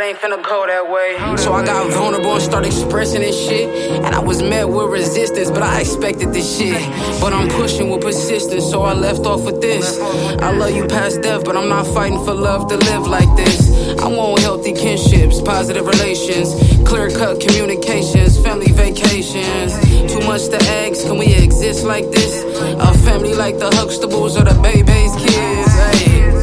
it 0.00 0.04
ain't 0.04 0.18
finna 0.18 0.42
go 0.42 0.66
that 0.66 0.88
way. 0.88 1.36
So 1.36 1.52
I 1.52 1.64
got 1.64 1.90
vulnerable 1.92 2.32
and 2.32 2.42
started 2.42 2.68
expressing 2.68 3.20
this 3.20 3.36
shit. 3.36 3.68
And 4.04 4.14
I 4.14 4.20
was 4.20 4.42
met 4.42 4.68
with 4.68 4.90
resistance, 4.90 5.50
but 5.50 5.62
I 5.62 5.80
expected 5.80 6.32
this 6.32 6.58
shit. 6.58 6.80
But 7.20 7.32
I'm 7.32 7.48
pushing 7.48 7.90
with 7.90 8.00
persistence, 8.00 8.64
so 8.70 8.82
I 8.82 8.94
left 8.94 9.26
off 9.26 9.44
with 9.44 9.60
this. 9.60 9.98
I 9.98 10.52
love 10.52 10.74
you 10.74 10.86
past 10.86 11.22
death, 11.22 11.44
but 11.44 11.56
I'm 11.56 11.68
not 11.68 11.86
fighting 11.86 12.24
for 12.24 12.34
love 12.34 12.68
to 12.68 12.76
live 12.76 13.06
like 13.06 13.34
this. 13.36 13.70
I 13.98 14.06
want 14.08 14.40
healthy 14.40 14.72
kinships, 14.72 15.44
positive 15.44 15.86
relations, 15.86 16.54
clear 16.88 17.10
cut 17.10 17.40
communications, 17.40 18.38
family 18.42 18.72
vacations. 18.72 19.72
Too 20.12 20.20
much 20.20 20.48
to 20.48 20.58
ask, 20.80 21.06
can 21.06 21.18
we 21.18 21.34
exist 21.34 21.84
like 21.84 22.10
this? 22.10 22.42
A 22.42 22.96
family 23.04 23.34
like 23.34 23.58
the 23.58 23.70
Huxtables 23.70 24.40
or 24.40 24.44
the 24.44 24.58
Baby's 24.62 25.14
kids. 25.16 26.00
Hey. 26.04 26.39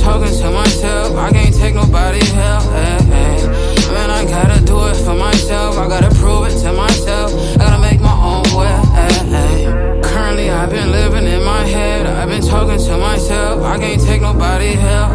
Talking 0.00 0.32
to 0.40 0.50
myself. 0.50 1.16
I 1.16 1.30
can't 1.30 1.54
take 1.54 1.74
nobody 1.74 2.24
help. 2.32 2.62
Hey, 2.72 2.96
eh, 2.96 3.12
eh. 3.12 3.38
hey. 3.38 3.92
Man, 3.92 4.10
I 4.10 4.24
gotta 4.24 4.64
do 4.64 4.86
it 4.88 4.96
for 4.96 5.14
myself. 5.14 5.76
I 5.76 5.88
gotta 5.88 6.14
prove 6.16 6.46
it 6.48 6.56
to 6.62 6.72
myself. 6.72 7.32
I 7.56 7.64
gotta 7.64 7.80
make 7.80 8.00
my 8.00 8.16
own 8.16 8.44
way. 8.56 8.72
Hey. 8.96 10.00
Currently, 10.02 10.50
I've 10.50 10.70
been 10.70 10.90
living 10.90 11.26
in 11.26 11.44
my 11.44 11.64
head. 11.64 12.06
I've 12.06 12.28
been 12.28 12.42
talking 12.42 12.78
to 12.78 12.96
myself. 12.98 13.62
I 13.62 13.78
can't 13.78 14.00
take 14.00 14.22
nobody 14.22 14.72
help. 14.72 15.10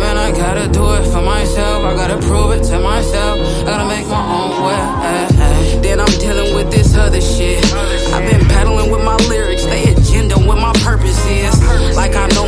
Man, 0.00 0.16
I 0.16 0.30
gotta 0.32 0.66
do 0.68 0.94
it 0.94 1.04
for 1.12 1.22
myself. 1.22 1.84
I 1.84 1.94
gotta 1.94 2.18
prove 2.26 2.52
it 2.52 2.64
to 2.70 2.78
myself. 2.80 3.38
I 3.60 3.64
gotta 3.64 3.88
make 3.88 4.06
my 4.08 4.24
own 4.38 4.50
way. 4.64 5.80
Then 5.82 6.00
I'm 6.00 6.14
dealing 6.18 6.54
with 6.54 6.70
this 6.70 6.96
other 6.96 7.20
shit. 7.20 7.64
I've 8.14 8.28
been 8.30 8.46
battling 8.48 8.90
with 8.90 9.04
my 9.04 9.16
lyrics. 9.28 9.64
They 9.64 9.92
agenda, 9.92 10.36
what 10.38 10.58
my 10.58 10.72
purpose 10.84 11.20
is. 11.26 11.60
Like 11.96 12.14
I 12.14 12.26
know 12.28 12.39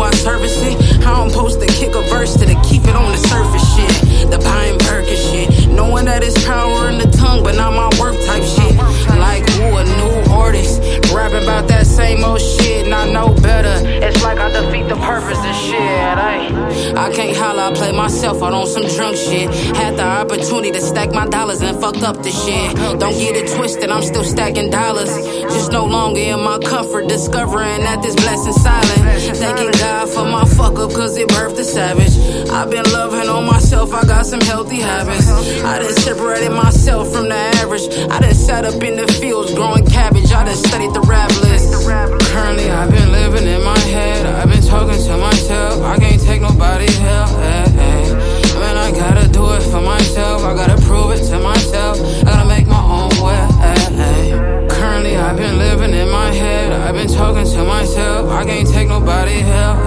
I 0.00 0.10
service 0.12 0.56
it? 0.62 1.02
How 1.02 1.22
I'm 1.22 1.30
supposed 1.30 1.60
to 1.60 1.66
kick 1.66 1.94
a 1.94 2.02
verse 2.02 2.34
to 2.36 2.44
the 2.46 2.54
keep 2.68 2.84
it 2.84 2.96
on 2.96 3.10
the 3.10 3.18
surface 3.18 3.66
shit. 3.74 4.30
The 4.30 4.38
Pine 4.38 4.78
Burger 4.78 5.16
shit. 5.16 5.68
Knowing 5.68 6.06
that 6.06 6.22
it's 6.22 6.42
power 6.44 6.88
in 6.88 6.98
the 6.98 7.10
tongue, 7.16 7.42
but 7.42 7.54
not 7.56 7.72
my 7.72 7.88
work 8.00 8.16
type 8.26 8.42
shit. 8.42 8.76
Like, 9.18 9.42
ooh, 9.56 9.76
a 9.76 9.84
new 9.84 10.32
artist. 10.32 10.82
Rapping 11.14 11.42
about 11.42 11.68
that 11.68 11.86
same 11.86 12.24
old 12.24 12.40
shit, 12.40 12.86
and 12.86 12.94
I 12.94 13.10
know 13.10 13.34
better. 13.40 13.86
It's 13.86 14.22
like 14.22 14.38
I 14.38 14.50
defeat 14.50 14.88
the 14.88 14.96
purpose 14.96 15.38
of 15.38 15.54
shit. 15.54 15.80
Ay. 15.80 16.94
I 16.96 17.12
can't 17.12 17.36
holler, 17.36 17.62
I 17.62 17.72
play 17.72 17.92
myself 17.92 18.42
out 18.42 18.52
on 18.52 18.66
some 18.66 18.86
drunk 18.96 19.16
shit. 19.16 19.50
Had 19.76 19.96
the 19.96 20.04
opportunity 20.04 20.72
to 20.72 20.80
stack 20.80 21.12
my 21.12 21.26
dollars 21.26 21.62
up 22.02 22.22
the 22.22 22.30
shit. 22.30 22.76
Don't 22.98 23.18
get 23.18 23.36
it 23.36 23.54
twisted, 23.56 23.90
I'm 23.90 24.02
still 24.02 24.24
stacking 24.24 24.70
dollars. 24.70 25.10
Just 25.54 25.72
no 25.72 25.84
longer 25.84 26.20
in 26.20 26.40
my 26.42 26.58
comfort, 26.58 27.08
discovering 27.08 27.82
that 27.84 28.02
this 28.02 28.14
blessing 28.14 28.52
silent. 28.52 29.36
Thanking 29.36 29.72
God 29.78 30.08
for 30.08 30.24
my 30.24 30.44
fuck 30.44 30.78
up, 30.78 30.92
cause 30.92 31.16
it 31.16 31.28
birthed 31.28 31.58
a 31.58 31.64
savage. 31.64 32.16
I've 32.50 32.70
been 32.70 32.84
loving 32.92 33.28
on 33.28 33.46
myself, 33.46 33.92
I 33.92 34.02
got 34.04 34.26
some 34.26 34.40
healthy 34.40 34.80
habits. 34.80 35.28
I 35.62 35.78
done 35.78 35.92
separated 35.94 36.50
myself 36.50 37.12
from 37.12 37.28
the 37.28 37.40
average. 37.60 37.86
I 38.10 38.20
done 38.20 38.34
sat 38.34 38.64
up 38.64 38.82
in 38.82 38.96
the 38.96 39.06
fields 39.20 39.54
growing 39.54 39.84
cabbage. 39.86 40.32
I 40.32 40.44
done 40.44 40.56
studied 40.56 40.94
the 40.94 41.00
rap 41.00 41.30
list. 41.42 41.72
Currently, 41.86 42.70
I've 42.70 42.90
been 42.90 43.12
living 43.12 43.46
in 43.46 43.62
my 43.64 43.78
head. 43.78 44.26
I've 44.26 44.48
been 44.50 44.62
talking 44.62 45.02
to 45.04 45.16
myself. 45.16 45.82
I 45.82 45.96
can't 45.98 46.20
take 46.20 46.42
nobody 46.42 46.90
help. 46.92 47.30
Eh. 47.30 47.75
Gotta 49.08 49.28
do 49.28 49.44
it 49.52 49.62
for 49.62 49.80
myself. 49.80 50.42
I 50.42 50.54
gotta 50.54 50.80
prove 50.82 51.12
it 51.12 51.22
to 51.30 51.38
myself. 51.38 51.98
I 52.22 52.24
gotta 52.24 52.48
make 52.48 52.66
my 52.66 52.82
own 52.98 53.12
way. 53.24 54.68
Currently, 54.68 55.16
I've 55.16 55.36
been 55.36 55.58
living 55.58 55.92
in 55.94 56.08
my 56.10 56.30
head. 56.32 56.72
I've 56.72 56.94
been 56.94 57.08
talking 57.08 57.46
to 57.54 57.64
myself. 57.64 58.30
I 58.30 58.44
can't 58.44 58.68
take 58.68 58.88
nobody 58.88 59.38
help. 59.54 59.78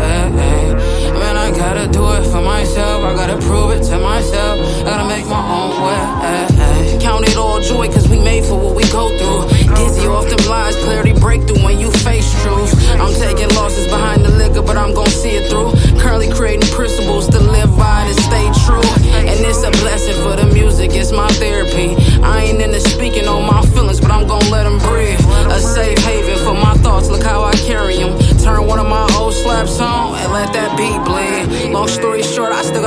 Man, 1.19 1.35
I 1.37 1.51
gotta 1.51 1.87
do 1.87 2.03
it 2.17 2.23
for 2.31 2.41
myself. 2.41 3.03
I 3.03 3.13
gotta 3.13 3.37
prove 3.47 3.71
it 3.71 3.83
to 3.91 3.97
myself. 3.99 4.55
I 4.79 4.83
gotta 4.89 5.07
make 5.13 5.25
my 5.27 5.43
own 5.57 5.71
way. 5.85 6.99
Count 6.99 7.18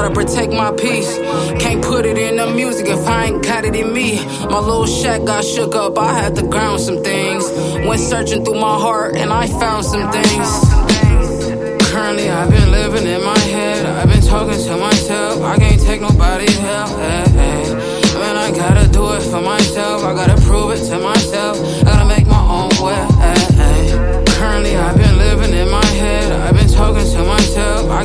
gotta 0.03 0.15
protect 0.15 0.53
my 0.53 0.73
peace. 0.73 1.17
Can't 1.63 1.83
put 1.83 2.05
it 2.05 2.19
in 2.19 2.37
the 2.37 2.47
music 2.51 2.87
if 2.89 3.07
I 3.07 3.27
ain't 3.27 3.43
got 3.45 3.65
it 3.65 3.77
in 3.77 3.93
me. 3.93 4.25
My 4.47 4.59
little 4.59 4.87
shack 4.87 5.25
got 5.25 5.45
shook 5.45 5.77
up, 5.77 5.97
I 5.97 6.13
had 6.13 6.35
to 6.37 6.43
ground 6.43 6.81
some 6.81 7.05
things. 7.05 7.49
Went 7.87 8.01
searching 8.01 8.45
through 8.45 8.61
my 8.61 8.79
heart 8.79 9.17
and 9.17 9.33
I 9.33 9.47
found 9.47 9.85
some 9.85 10.11
things. 10.11 10.49
Currently, 11.93 12.29
I've 12.31 12.51
been 12.51 12.73
living 12.73 13.07
in 13.07 13.23
my 13.23 13.39
head. 13.39 13.87
I've 13.87 14.09
been 14.09 14.23
talking 14.23 14.59
to 14.59 14.77
myself. 14.77 15.41
I 15.43 15.57
can't 15.59 15.81
take 15.81 16.01
nobody 16.01 16.51
help. 16.51 16.91
Hey, 16.99 17.25
hey. 17.39 17.75
Man, 18.19 18.37
I 18.37 18.51
gotta 18.51 18.89
do 18.89 19.13
it 19.13 19.23
for 19.23 19.41
myself. 19.41 20.03
I 20.03 20.15
gotta 20.15 20.41
prove 20.43 20.73
it 20.73 20.83
to 20.91 20.99
myself. 20.99 21.59
I 21.81 21.85
gotta 21.85 22.07
make 22.07 22.27
my 22.27 22.43
own 22.59 22.75
way. 22.83 23.01
Hey. 23.23 24.25
Currently, 24.39 24.75
I've 24.77 24.97
been 24.97 25.17
living 25.19 25.55
in 25.55 25.71
my 25.71 25.85
head. 25.85 26.33
I've 26.33 26.57
been 26.57 26.69
talking 26.69 27.07
to 27.15 27.23
myself. 27.23 27.91
I 27.91 28.05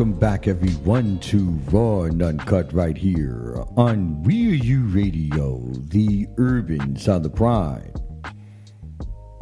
Welcome 0.00 0.18
back, 0.18 0.48
everyone, 0.48 1.18
to 1.18 1.50
Raw 1.70 2.04
and 2.04 2.22
Uncut 2.22 2.72
right 2.72 2.96
here 2.96 3.62
on 3.76 4.22
Real 4.22 4.54
You 4.54 4.84
Radio, 4.84 5.60
the 5.88 6.26
urban 6.38 6.96
sound 6.96 7.26
of 7.26 7.34
pride. 7.34 8.00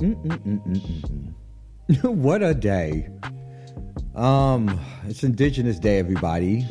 What 2.03 2.42
a 2.42 2.55
day! 2.55 3.09
Um, 4.16 4.81
it's 5.07 5.23
Indigenous 5.23 5.79
Day, 5.79 6.01
everybody. 6.01 6.66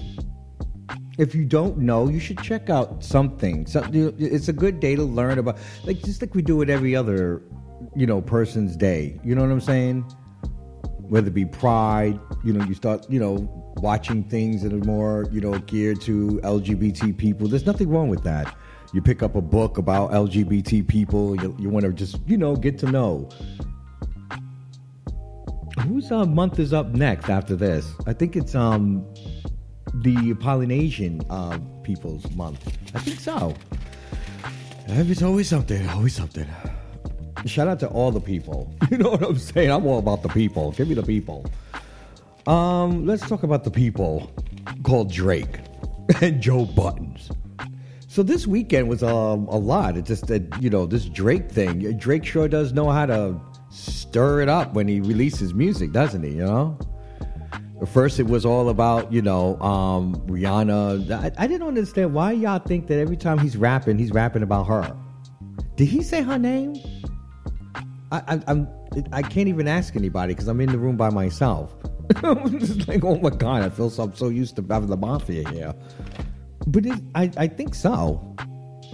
If 1.18 1.34
you 1.34 1.46
don't 1.46 1.78
know, 1.78 2.10
you 2.10 2.20
should 2.20 2.44
check 2.44 2.70
out 2.70 3.02
something. 3.02 3.66
Something. 3.68 4.14
It's 4.20 4.50
a 4.50 4.54
good 4.54 4.82
day 4.82 4.98
to 4.98 5.04
learn 5.04 5.40
about, 5.40 5.60
like 5.86 6.04
just 6.04 6.20
like 6.20 6.36
we 6.36 6.42
do 6.42 6.62
it 6.62 6.70
every 6.70 6.94
other, 6.94 7.42
you 7.96 8.06
know, 8.06 8.22
person's 8.22 8.76
day. 8.76 9.18
You 9.24 9.34
know 9.34 9.44
what 9.44 9.52
I'm 9.52 9.62
saying? 9.62 10.04
Whether 11.10 11.28
it 11.28 11.34
be 11.34 11.46
pride, 11.46 12.20
you 12.44 12.54
know, 12.54 12.64
you 12.66 12.74
start, 12.74 13.10
you 13.10 13.20
know, 13.20 13.50
watching 13.78 14.24
things 14.24 14.62
that 14.64 14.74
are 14.74 14.86
more, 14.86 15.26
you 15.32 15.42
know, 15.42 15.58
geared 15.60 16.02
to 16.02 16.40
LGBT 16.44 17.18
people. 17.18 17.48
There's 17.48 17.66
nothing 17.66 17.90
wrong 17.90 18.10
with 18.10 18.24
that. 18.24 18.56
you 18.94 19.02
pick 19.02 19.22
up 19.22 19.36
a 19.36 19.42
book 19.42 19.78
about 19.78 20.12
LGBT 20.12 20.88
people, 20.88 21.36
you, 21.42 21.56
you 21.60 21.70
want 21.70 21.86
to 21.86 21.94
just 21.94 22.18
you 22.28 22.38
know 22.38 22.56
get 22.56 22.78
to 22.80 22.92
know. 22.92 23.30
Whose 25.82 26.12
uh, 26.12 26.26
month 26.26 26.60
is 26.60 26.74
up 26.74 26.88
next 26.88 27.30
after 27.30 27.56
this? 27.56 27.92
I 28.06 28.14
think 28.14 28.36
it's 28.36 28.56
um 28.56 29.06
the 29.94 30.34
Polynesian 30.36 31.22
uh, 31.30 31.60
people's 31.84 32.30
month. 32.32 32.78
I 32.94 33.00
think 33.00 33.20
so. 33.20 33.54
It's 34.90 35.22
always 35.22 35.50
something, 35.50 35.88
always 35.90 36.16
something. 36.16 36.48
Shout 37.46 37.68
out 37.68 37.80
to 37.82 37.88
all 37.88 38.12
the 38.12 38.22
people. 38.22 38.74
You 38.92 38.98
know 38.98 39.12
what 39.12 39.24
I'm 39.24 39.38
saying? 39.38 39.70
I'm 39.70 39.86
all 39.86 40.00
about 40.00 40.24
the 40.24 40.30
people. 40.30 40.72
Give 40.72 40.88
me 40.88 40.96
the 40.96 41.04
people. 41.04 41.46
Um, 42.48 43.06
let's 43.06 43.28
talk 43.28 43.44
about 43.44 43.66
the 43.66 43.72
people 43.72 44.32
called 44.84 45.12
Drake 45.12 45.60
and 46.22 46.42
Joe 46.42 46.66
Buddens. 46.66 47.36
So 48.08 48.24
this 48.24 48.48
weekend 48.48 48.88
was 48.88 49.04
um, 49.04 49.48
a 49.50 49.58
lot. 49.58 49.98
It's 49.98 50.08
just 50.08 50.28
that 50.28 50.62
you 50.62 50.70
know 50.70 50.86
this 50.86 51.06
Drake 51.06 51.52
thing. 51.52 51.98
Drake 51.98 52.26
sure 52.26 52.48
does 52.48 52.72
know 52.72 52.90
how 52.90 53.06
to 53.06 53.40
stir 53.70 54.42
it 54.42 54.50
up 54.50 54.74
when 54.74 54.88
he 54.88 55.02
releases 55.02 55.54
music, 55.54 55.92
doesn't 55.92 56.24
he? 56.24 56.32
You 56.32 56.46
know. 56.46 56.80
First, 57.92 58.20
it 58.20 58.26
was 58.26 58.46
all 58.46 58.70
about 58.70 59.12
you 59.12 59.22
know 59.22 59.60
um, 59.62 60.16
Rihanna. 60.28 61.12
I, 61.12 61.32
I 61.38 61.48
didn't 61.48 61.68
understand 61.68 62.14
why 62.14 62.32
y'all 62.32 62.60
think 62.60 62.88
that 62.88 62.98
every 62.98 63.18
time 63.18 63.38
he's 63.38 63.58
rapping, 63.58 64.00
he's 64.00 64.12
rapping 64.12 64.42
about 64.42 64.64
her. 64.68 64.96
Did 65.76 65.90
he 65.90 66.02
say 66.02 66.24
her 66.24 66.40
name? 66.40 66.76
I, 68.12 68.42
I'm 68.48 68.68
I 69.12 69.22
can't 69.22 69.50
even 69.50 69.68
ask 69.68 69.96
anybody 69.96 70.34
because 70.34 70.48
I'm 70.48 70.62
in 70.62 70.72
the 70.72 70.78
room 70.78 70.98
by 70.98 71.10
myself. 71.10 71.76
I'm 72.24 72.60
just 72.60 72.88
like, 72.88 73.04
oh 73.04 73.18
my 73.18 73.30
god, 73.30 73.64
I 73.64 73.70
feel 73.70 73.90
so 73.90 74.04
I'm 74.04 74.16
so 74.16 74.30
used 74.30 74.56
to 74.56 74.66
having 74.70 74.90
the 74.90 74.98
mafia 74.98 75.48
here. 75.50 75.74
But 76.68 76.86
it, 76.86 77.00
I 77.16 77.32
I 77.38 77.48
think 77.48 77.76
so. 77.76 78.36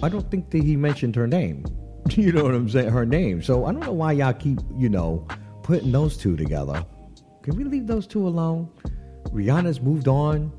I 0.01 0.09
don't 0.09 0.29
think 0.31 0.49
that 0.51 0.63
he 0.63 0.75
mentioned 0.75 1.15
her 1.15 1.27
name. 1.27 1.65
You 2.17 2.33
know 2.33 2.43
what 2.43 2.53
I'm 2.53 2.67
saying? 2.69 2.89
Her 2.89 3.05
name. 3.05 3.41
So 3.41 3.65
I 3.65 3.71
don't 3.71 3.79
know 3.79 3.93
why 3.93 4.11
y'all 4.11 4.33
keep 4.33 4.59
you 4.77 4.89
know 4.89 5.25
putting 5.63 5.93
those 5.93 6.17
two 6.17 6.35
together. 6.35 6.85
Can 7.43 7.55
we 7.55 7.63
leave 7.63 7.87
those 7.87 8.05
two 8.05 8.27
alone? 8.27 8.69
Rihanna's 9.29 9.79
moved 9.79 10.09
on. 10.09 10.51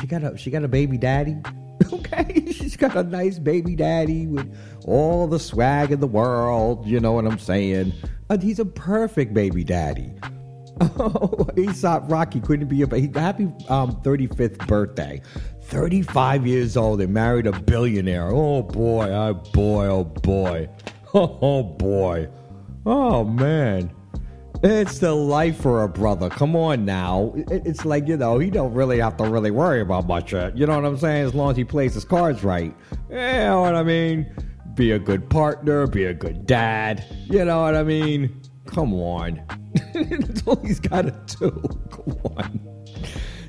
She 0.00 0.08
got 0.08 0.24
a 0.24 0.36
she 0.36 0.50
got 0.50 0.64
a 0.64 0.68
baby 0.68 0.98
daddy. 0.98 1.36
Okay, 1.92 2.52
she's 2.52 2.76
got 2.76 2.96
a 2.96 3.02
nice 3.02 3.38
baby 3.38 3.76
daddy 3.76 4.26
with 4.26 4.52
all 4.86 5.26
the 5.26 5.38
swag 5.38 5.92
in 5.92 6.00
the 6.00 6.06
world. 6.06 6.86
You 6.86 7.00
know 7.00 7.12
what 7.12 7.26
I'm 7.26 7.38
saying? 7.38 7.92
And 8.30 8.42
he's 8.42 8.58
a 8.58 8.64
perfect 8.64 9.34
baby 9.34 9.64
daddy. 9.64 10.12
Oh, 10.80 11.48
ASAP 11.56 12.08
Rocky 12.08 12.40
couldn't 12.40 12.68
be 12.68 12.82
a 12.82 13.18
happy 13.18 13.44
um, 13.68 14.00
35th 14.02 14.64
birthday. 14.68 15.20
35 15.62 16.46
years 16.46 16.76
old 16.76 17.00
and 17.00 17.12
married 17.12 17.48
a 17.48 17.52
billionaire. 17.52 18.28
Oh 18.28 18.62
boy, 18.62 19.10
oh 19.10 19.34
boy, 19.52 19.86
oh 19.86 20.04
boy. 20.04 20.68
Oh 21.14 21.62
boy. 21.62 22.28
Oh 22.86 23.24
man. 23.24 23.90
It's 24.60 24.98
the 24.98 25.14
life 25.14 25.60
for 25.60 25.84
a 25.84 25.88
brother. 25.88 26.28
Come 26.28 26.56
on 26.56 26.84
now. 26.84 27.32
It's 27.36 27.84
like, 27.84 28.08
you 28.08 28.16
know, 28.16 28.40
he 28.40 28.50
don't 28.50 28.74
really 28.74 28.98
have 28.98 29.16
to 29.18 29.24
really 29.24 29.52
worry 29.52 29.80
about 29.80 30.08
much. 30.08 30.34
Uh, 30.34 30.50
you 30.52 30.66
know 30.66 30.74
what 30.74 30.84
I'm 30.84 30.96
saying? 30.96 31.26
As 31.26 31.34
long 31.34 31.52
as 31.52 31.56
he 31.56 31.62
plays 31.62 31.94
his 31.94 32.04
cards 32.04 32.42
right. 32.42 32.74
You 33.08 33.16
know 33.16 33.60
what 33.60 33.76
I 33.76 33.84
mean? 33.84 34.34
Be 34.74 34.90
a 34.90 34.98
good 34.98 35.30
partner, 35.30 35.86
be 35.86 36.06
a 36.06 36.14
good 36.14 36.44
dad. 36.44 37.04
You 37.26 37.44
know 37.44 37.62
what 37.62 37.76
I 37.76 37.84
mean? 37.84 38.42
Come 38.66 38.94
on. 38.94 39.40
That's 39.94 40.44
all 40.44 40.56
he's 40.56 40.80
got 40.80 41.02
to 41.02 41.36
do. 41.38 41.50
Come 41.90 42.18
on. 42.36 42.60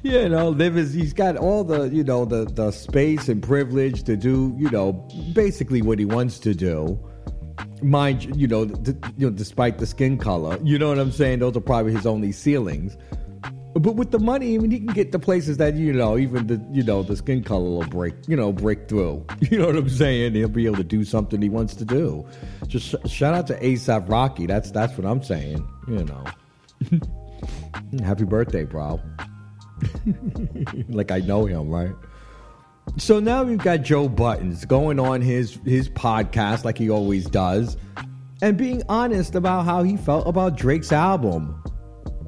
You 0.03 0.29
know, 0.29 0.49
live 0.49 0.75
his, 0.75 0.93
he's 0.93 1.13
got 1.13 1.37
all 1.37 1.63
the, 1.63 1.89
you 1.89 2.03
know, 2.03 2.23
the, 2.23 2.45
the 2.45 2.69
space 2.69 3.29
and 3.29 3.41
privilege 3.41 4.03
to 4.03 4.15
do, 4.15 4.55
you 4.59 4.69
know, 4.69 4.93
basically 5.33 5.81
what 5.81 5.97
he 5.97 6.05
wants 6.05 6.37
to 6.39 6.53
do 6.53 6.99
mind 7.81 8.35
you 8.35 8.47
know, 8.47 8.65
d- 8.65 8.93
you 9.17 9.29
know, 9.29 9.35
despite 9.35 9.77
the 9.77 9.85
skin 9.85 10.17
color, 10.17 10.57
you 10.63 10.77
know 10.77 10.89
what 10.89 10.99
I'm 10.99 11.11
saying? 11.11 11.39
Those 11.39 11.55
are 11.57 11.61
probably 11.61 11.93
his 11.93 12.05
only 12.05 12.31
ceilings. 12.31 12.97
But 13.75 13.95
with 13.95 14.09
the 14.11 14.19
money, 14.19 14.55
I 14.55 14.57
mean, 14.57 14.71
he 14.71 14.79
can 14.79 14.87
get 14.87 15.11
to 15.11 15.19
places 15.19 15.57
that 15.57 15.75
you 15.75 15.93
know, 15.93 16.17
even 16.17 16.47
the 16.47 16.59
you 16.71 16.81
know, 16.83 17.03
the 17.03 17.15
skin 17.15 17.43
color 17.43 17.69
will 17.69 17.87
break, 17.87 18.15
you 18.27 18.35
know, 18.35 18.51
break 18.51 18.87
through. 18.87 19.25
You 19.51 19.59
know 19.59 19.67
what 19.67 19.75
I'm 19.75 19.89
saying? 19.89 20.33
He'll 20.33 20.47
be 20.49 20.65
able 20.65 20.77
to 20.77 20.83
do 20.83 21.03
something 21.05 21.41
he 21.41 21.49
wants 21.49 21.75
to 21.75 21.85
do. 21.85 22.25
Just 22.67 22.89
sh- 22.89 23.09
shout 23.09 23.33
out 23.33 23.47
to 23.47 23.59
ASAP 23.59 24.09
Rocky. 24.09 24.45
That's 24.47 24.71
that's 24.71 24.97
what 24.97 25.05
I'm 25.05 25.21
saying. 25.23 25.65
You 25.87 26.05
know, 26.05 26.23
happy 28.03 28.25
birthday, 28.25 28.63
bro. 28.65 28.99
like 30.89 31.11
I 31.11 31.19
know 31.19 31.45
him, 31.45 31.69
right? 31.69 31.93
So 32.97 33.19
now 33.19 33.43
we've 33.43 33.57
got 33.57 33.77
Joe 33.81 34.09
Buddens 34.09 34.67
going 34.67 34.99
on 34.99 35.21
his 35.21 35.55
his 35.65 35.89
podcast 35.89 36.63
like 36.65 36.77
he 36.77 36.89
always 36.89 37.25
does, 37.25 37.77
and 38.41 38.57
being 38.57 38.83
honest 38.89 39.35
about 39.35 39.65
how 39.65 39.83
he 39.83 39.95
felt 39.97 40.27
about 40.27 40.57
Drake's 40.57 40.91
album. 40.91 41.55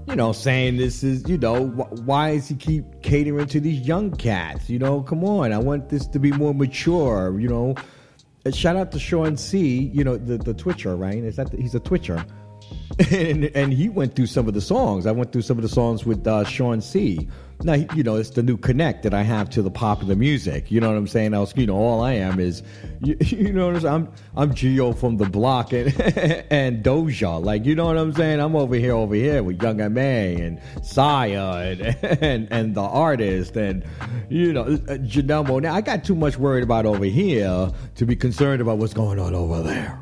You 0.07 0.15
know, 0.15 0.31
saying 0.33 0.77
this 0.77 1.03
is 1.03 1.27
you 1.27 1.37
know 1.37 1.67
wh- 1.67 2.07
why 2.07 2.35
does 2.35 2.47
he 2.47 2.55
keep 2.55 3.01
catering 3.01 3.47
to 3.47 3.59
these 3.59 3.85
young 3.87 4.11
cats? 4.11 4.69
You 4.69 4.79
know, 4.79 5.01
come 5.01 5.23
on, 5.23 5.51
I 5.51 5.57
want 5.57 5.89
this 5.89 6.07
to 6.07 6.19
be 6.19 6.31
more 6.31 6.53
mature. 6.53 7.39
You 7.39 7.47
know, 7.47 7.75
and 8.45 8.55
shout 8.55 8.75
out 8.75 8.91
to 8.93 8.99
Sean 8.99 9.37
C. 9.37 9.91
You 9.93 10.03
know 10.03 10.17
the 10.17 10.37
the 10.37 10.53
Twitcher, 10.53 10.95
right? 10.95 11.17
Is 11.17 11.35
that 11.35 11.51
the, 11.51 11.57
he's 11.57 11.75
a 11.75 11.79
Twitcher. 11.79 12.25
And, 13.11 13.45
and 13.55 13.73
he 13.73 13.89
went 13.89 14.15
through 14.15 14.27
some 14.27 14.47
of 14.47 14.53
the 14.53 14.61
songs. 14.61 15.05
I 15.05 15.11
went 15.11 15.31
through 15.31 15.41
some 15.41 15.57
of 15.57 15.63
the 15.63 15.69
songs 15.69 16.05
with 16.05 16.25
uh, 16.27 16.43
Sean 16.43 16.81
C. 16.81 17.27
Now, 17.63 17.73
you 17.73 18.03
know, 18.03 18.15
it's 18.15 18.31
the 18.31 18.41
new 18.41 18.57
connect 18.57 19.03
that 19.03 19.13
I 19.13 19.21
have 19.21 19.49
to 19.51 19.61
the 19.61 19.69
popular 19.69 20.15
music. 20.15 20.71
You 20.71 20.79
know 20.79 20.89
what 20.89 20.97
I'm 20.97 21.07
saying? 21.07 21.33
Else, 21.33 21.53
you 21.55 21.67
know, 21.67 21.75
all 21.75 22.01
I 22.01 22.13
am 22.13 22.39
is, 22.39 22.63
you, 23.01 23.15
you 23.21 23.53
know, 23.53 23.71
what 23.71 23.85
I'm 23.85 24.11
I'm 24.35 24.53
Geo 24.53 24.93
from 24.93 25.17
the 25.17 25.25
block 25.25 25.73
and 25.73 25.89
and 26.49 26.83
Dojah. 26.83 27.43
Like, 27.43 27.65
you 27.65 27.75
know 27.75 27.85
what 27.85 27.97
I'm 27.97 28.13
saying? 28.13 28.39
I'm 28.39 28.55
over 28.55 28.75
here, 28.75 28.93
over 28.93 29.15
here 29.15 29.43
with 29.43 29.61
Young 29.61 29.79
M.A. 29.79 30.35
and 30.41 30.59
Saya 30.83 31.53
and, 31.57 31.81
and 32.21 32.47
and 32.51 32.75
the 32.75 32.81
artist 32.81 33.55
and 33.55 33.83
you 34.29 34.53
know 34.53 34.63
uh, 34.63 34.97
Janelle 34.97 35.61
Now, 35.61 35.75
I 35.75 35.81
got 35.81 36.03
too 36.03 36.15
much 36.15 36.37
worried 36.37 36.63
about 36.63 36.85
over 36.85 37.05
here 37.05 37.69
to 37.95 38.05
be 38.05 38.15
concerned 38.15 38.61
about 38.61 38.77
what's 38.77 38.93
going 38.93 39.19
on 39.19 39.35
over 39.35 39.61
there. 39.61 39.99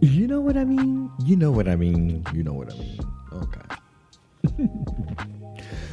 You 0.00 0.26
know 0.26 0.40
what 0.40 0.56
I 0.56 0.64
mean? 0.64 1.10
You 1.24 1.36
know 1.36 1.50
what 1.50 1.68
I 1.68 1.74
mean? 1.74 2.24
You 2.32 2.42
know 2.42 2.52
what 2.52 2.72
I 2.72 2.76
mean? 2.76 3.00
Okay. 3.32 5.28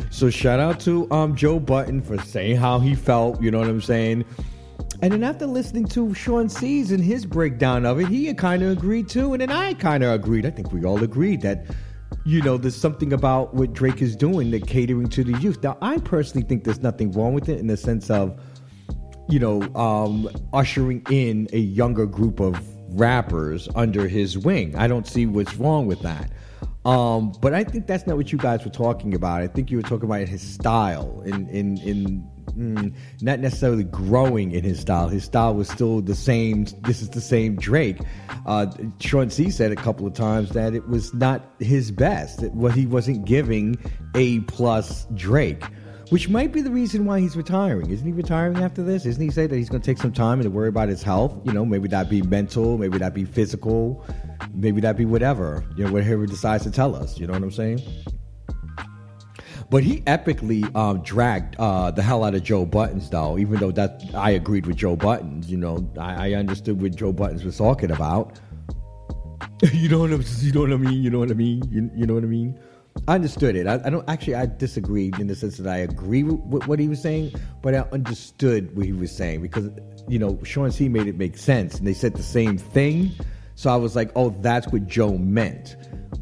So 0.10 0.30
shout 0.30 0.60
out 0.60 0.80
to 0.82 1.10
um, 1.12 1.36
Joe 1.36 1.60
Budden 1.60 2.02
for 2.02 2.18
saying 2.20 2.58
how 2.58 2.80
he 2.80 2.96
felt. 2.96 3.42
You 3.42 3.52
know 3.52 3.60
what 3.60 3.68
I'm 3.68 3.82
saying? 3.82 4.26
And 5.02 5.12
then 5.12 5.24
after 5.24 5.46
listening 5.46 5.86
to 5.90 6.14
Sean 6.14 6.48
C's 6.48 6.92
and 6.92 7.04
his 7.04 7.26
breakdown 7.26 7.86
of 7.86 8.00
it, 8.00 8.08
he 8.08 8.34
kind 8.34 8.64
of 8.64 8.72
agreed 8.72 9.10
too. 9.10 9.34
And 9.34 9.42
then 9.42 9.52
I 9.52 9.74
kind 9.74 10.04
of 10.04 10.12
agreed. 10.12 10.46
I 10.46 10.52
think 10.52 10.72
we 10.72 10.86
all 10.86 11.04
agreed 11.04 11.42
that, 11.42 11.66
you 12.24 12.42
know, 12.42 12.58
there's 12.58 12.76
something 12.76 13.12
about 13.12 13.54
what 13.54 13.74
Drake 13.74 14.02
is 14.02 14.16
doing 14.16 14.52
that 14.52 14.68
catering 14.68 15.10
to 15.10 15.24
the 15.24 15.38
youth. 15.40 15.62
Now, 15.62 15.78
I 15.82 15.98
personally 15.98 16.48
think 16.48 16.64
there's 16.64 16.82
nothing 16.82 17.12
wrong 17.12 17.34
with 17.34 17.50
it 17.50 17.60
in 17.60 17.68
the 17.68 17.78
sense 17.78 18.10
of, 18.10 18.40
you 19.28 19.40
know, 19.40 19.62
um, 19.76 20.30
ushering 20.54 21.06
in 21.10 21.50
a 21.52 21.60
younger 21.60 22.06
group 22.06 22.40
of 22.40 22.58
rappers 22.98 23.68
under 23.76 24.08
his 24.08 24.38
wing. 24.38 24.76
I 24.78 24.88
don't 24.88 25.06
see 25.06 25.26
what's 25.26 25.56
wrong 25.56 25.88
with 25.88 26.00
that. 26.02 26.32
Um, 26.86 27.34
but 27.42 27.54
I 27.54 27.64
think 27.64 27.88
that's 27.88 28.06
not 28.06 28.16
what 28.16 28.32
you 28.32 28.38
guys 28.38 28.64
were 28.64 28.72
talking 28.72 29.16
about. 29.16 29.42
I 29.42 29.48
think 29.48 29.72
you 29.72 29.78
were 29.78 29.84
talking 29.84 30.06
about 30.06 30.28
his 30.28 30.42
style 30.42 31.22
in 31.26 31.50
in 31.50 31.78
in 31.80 32.32
mm, 32.56 32.96
not 33.22 33.40
necessarily 33.40 33.84
growing 33.84 34.52
in 34.52 34.64
his 34.64 34.82
style. 34.82 35.08
His 35.08 35.24
style 35.24 35.56
was 35.56 35.68
still 35.68 36.02
the 36.02 36.14
same. 36.14 36.66
This 36.84 37.02
is 37.02 37.10
the 37.10 37.22
same 37.22 37.56
Drake. 37.56 37.98
Uh, 38.46 38.68
Sean 39.00 39.32
C 39.32 39.50
said 39.50 39.72
a 39.72 39.76
couple 39.76 40.06
of 40.06 40.14
times 40.14 40.50
that 40.52 40.76
it 40.76 40.88
was 40.88 41.12
not 41.14 41.56
his 41.60 41.92
best. 41.92 42.44
It, 42.44 42.54
what 42.54 42.74
he 42.74 42.86
wasn't 42.86 43.26
giving 43.26 43.78
a 44.14 44.42
plus 44.42 45.08
Drake 45.16 45.64
which 46.10 46.30
might 46.30 46.52
be 46.52 46.62
the 46.62 46.70
reason 46.70 47.06
why 47.06 47.20
he's 47.20 47.36
retiring. 47.36 47.90
Isn't 47.90 48.06
he 48.06 48.14
retiring 48.14 48.58
after 48.58 48.84
this? 48.84 49.06
Isn't 49.06 49.22
he 49.22 49.32
say 49.32 49.48
that 49.48 49.56
he's 49.56 49.70
going 49.70 49.82
to 49.82 49.86
take 49.86 49.98
some 49.98 50.12
time 50.12 50.40
and 50.40 50.44
to 50.44 50.50
worry 50.50 50.70
about 50.70 50.90
his 50.90 51.02
health? 51.02 51.36
You 51.46 51.54
know, 51.54 51.66
maybe 51.66 51.88
that 51.90 52.10
be 52.10 52.22
mental, 52.22 52.78
maybe 52.78 52.98
that 53.00 53.14
be 53.14 53.26
physical, 53.26 54.06
maybe 54.54 54.82
that 54.82 54.98
be 54.98 55.06
whatever. 55.06 55.64
You 55.76 55.86
know, 55.86 55.94
whatever 55.94 56.22
he 56.22 56.28
decides 56.28 56.64
to 56.64 56.72
tell 56.72 56.96
us. 56.96 57.20
You 57.20 57.28
know 57.28 57.34
what 57.34 57.44
I'm 57.44 57.52
saying? 57.52 57.82
But 59.70 59.84
he 59.84 60.02
epically 60.02 60.74
um, 60.76 61.02
dragged 61.02 61.56
uh, 61.58 61.90
the 61.90 62.04
hell 62.04 62.24
out 62.24 62.36
of 62.36 62.44
Joe 62.44 62.66
Buddens, 62.66 63.10
though. 63.10 63.38
Even 63.40 63.60
though 63.60 63.72
that 63.72 64.04
I 64.14 64.32
agreed 64.32 64.68
with 64.68 64.76
Joe 64.76 64.96
Buddens, 64.96 65.48
you 65.48 65.58
know, 65.58 65.90
I, 65.98 66.30
I 66.30 66.34
understood 66.34 66.82
what 66.82 66.96
Joe 66.96 67.12
Buddens 67.12 67.44
was 67.44 67.58
talking 67.58 67.90
about. 67.92 68.40
you 69.74 69.90
know 69.90 70.00
what 70.00 70.12
I'm, 70.12 70.24
you 70.40 70.52
know 70.52 70.62
what 70.62 70.72
I 70.72 70.78
mean? 70.78 71.02
You 71.02 71.10
know 71.10 71.20
what 71.20 71.32
I 71.32 71.34
mean? 71.34 71.64
You, 71.72 71.90
you 71.96 72.06
know 72.06 72.14
what 72.14 72.24
I 72.24 72.28
mean? 72.28 72.60
I 73.08 73.16
understood 73.16 73.56
it. 73.56 73.68
I, 73.68 73.76
I, 73.86 73.90
don't 73.90 74.08
actually. 74.10 74.36
I 74.36 74.46
disagreed 74.46 75.20
in 75.20 75.28
the 75.28 75.36
sense 75.36 75.58
that 75.58 75.72
I 75.72 75.78
agree 75.78 76.24
with, 76.24 76.66
what 76.66 76.80
he 76.80 76.88
was 76.88 77.02
saying, 77.02 77.34
but 77.62 77.76
I 77.76 77.80
understood 77.92 78.76
what 78.76 78.86
he 78.86 78.94
was 78.94 79.12
saying 79.12 79.42
because 79.42 79.70
you 80.08 80.18
know 80.18 80.40
Sean 80.44 80.72
C 80.72 80.90
made 80.90 81.08
it 81.08 81.18
make 81.18 81.38
sense, 81.38 81.78
and 81.78 81.88
they 81.88 81.94
said 81.94 82.16
the 82.16 82.24
same 82.24 82.58
thing. 82.58 83.12
So 83.56 83.70
I 83.70 83.78
was 83.78 83.96
like, 83.96 84.12
oh, 84.16 84.36
that's 84.42 84.68
what 84.68 84.88
Joe 84.88 85.18
meant. 85.18 85.78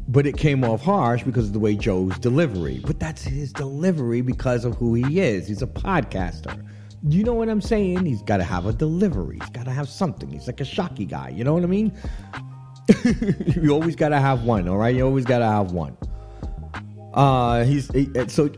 But 0.06 0.26
it 0.26 0.36
came 0.36 0.62
off 0.62 0.82
harsh 0.82 1.24
because 1.24 1.46
of 1.46 1.52
the 1.52 1.58
way 1.58 1.74
Joe's 1.74 2.16
delivery. 2.18 2.80
But 2.84 3.00
that's 3.00 3.22
his 3.22 3.52
delivery 3.52 4.20
because 4.20 4.64
of 4.64 4.76
who 4.76 4.94
he 4.94 5.20
is. 5.20 5.48
He's 5.48 5.62
a 5.62 5.66
podcaster. 5.66 6.64
You 7.08 7.24
know 7.24 7.34
what 7.34 7.48
I'm 7.48 7.60
saying? 7.60 8.04
He's 8.06 8.22
got 8.22 8.36
to 8.36 8.44
have 8.44 8.66
a 8.66 8.72
delivery. 8.72 9.38
He's 9.40 9.50
got 9.50 9.64
to 9.64 9.72
have 9.72 9.88
something. 9.88 10.30
He's 10.30 10.46
like 10.46 10.60
a 10.60 10.64
shocky 10.64 11.06
guy. 11.06 11.30
You 11.30 11.44
know 11.44 11.54
what 11.54 11.64
I 11.64 11.66
mean? 11.66 11.92
you 13.62 13.70
always 13.70 13.96
got 13.96 14.10
to 14.10 14.20
have 14.20 14.44
one. 14.44 14.68
All 14.68 14.76
right, 14.76 14.94
you 14.94 15.04
always 15.04 15.24
got 15.24 15.38
to 15.38 15.46
have 15.46 15.72
one. 15.72 15.96
Uh, 17.14 17.64
he's 17.64 17.88
he, 17.92 18.10
so 18.28 18.50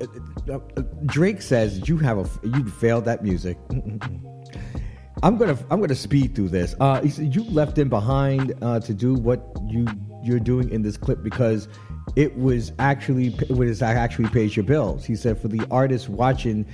uh, 0.49 0.55
uh, 0.55 0.83
Drake 1.05 1.43
says 1.43 1.87
you 1.89 1.99
have 1.99 2.19
a 2.19 2.47
you 2.47 2.67
failed 2.69 3.05
that 3.05 3.23
music. 3.23 3.59
I'm 5.23 5.37
gonna 5.37 5.59
I'm 5.71 5.81
gonna 5.81 5.95
speed 5.95 6.35
through 6.35 6.49
this. 6.49 6.75
Uh, 6.81 7.03
he 7.03 7.11
said 7.11 7.35
you 7.35 7.45
left 7.45 7.79
him 7.79 7.89
behind 7.89 8.55
uh, 8.63 8.81
to 8.81 8.95
do 8.95 9.15
what 9.15 9.47
you 9.67 9.87
you're 10.23 10.41
doing 10.41 10.71
in 10.71 10.83
this 10.83 10.97
clip 10.97 11.23
because 11.23 11.69
it 12.17 12.37
was 12.39 12.73
actually 12.79 13.29
it 13.49 13.53
was 13.57 13.83
actually 13.83 14.29
pays 14.31 14.57
your 14.57 14.65
bills. 14.65 15.05
He 15.05 15.17
said 15.17 15.39
for 15.39 15.49
the 15.49 15.67
artist 15.71 16.09
watching, 16.09 16.67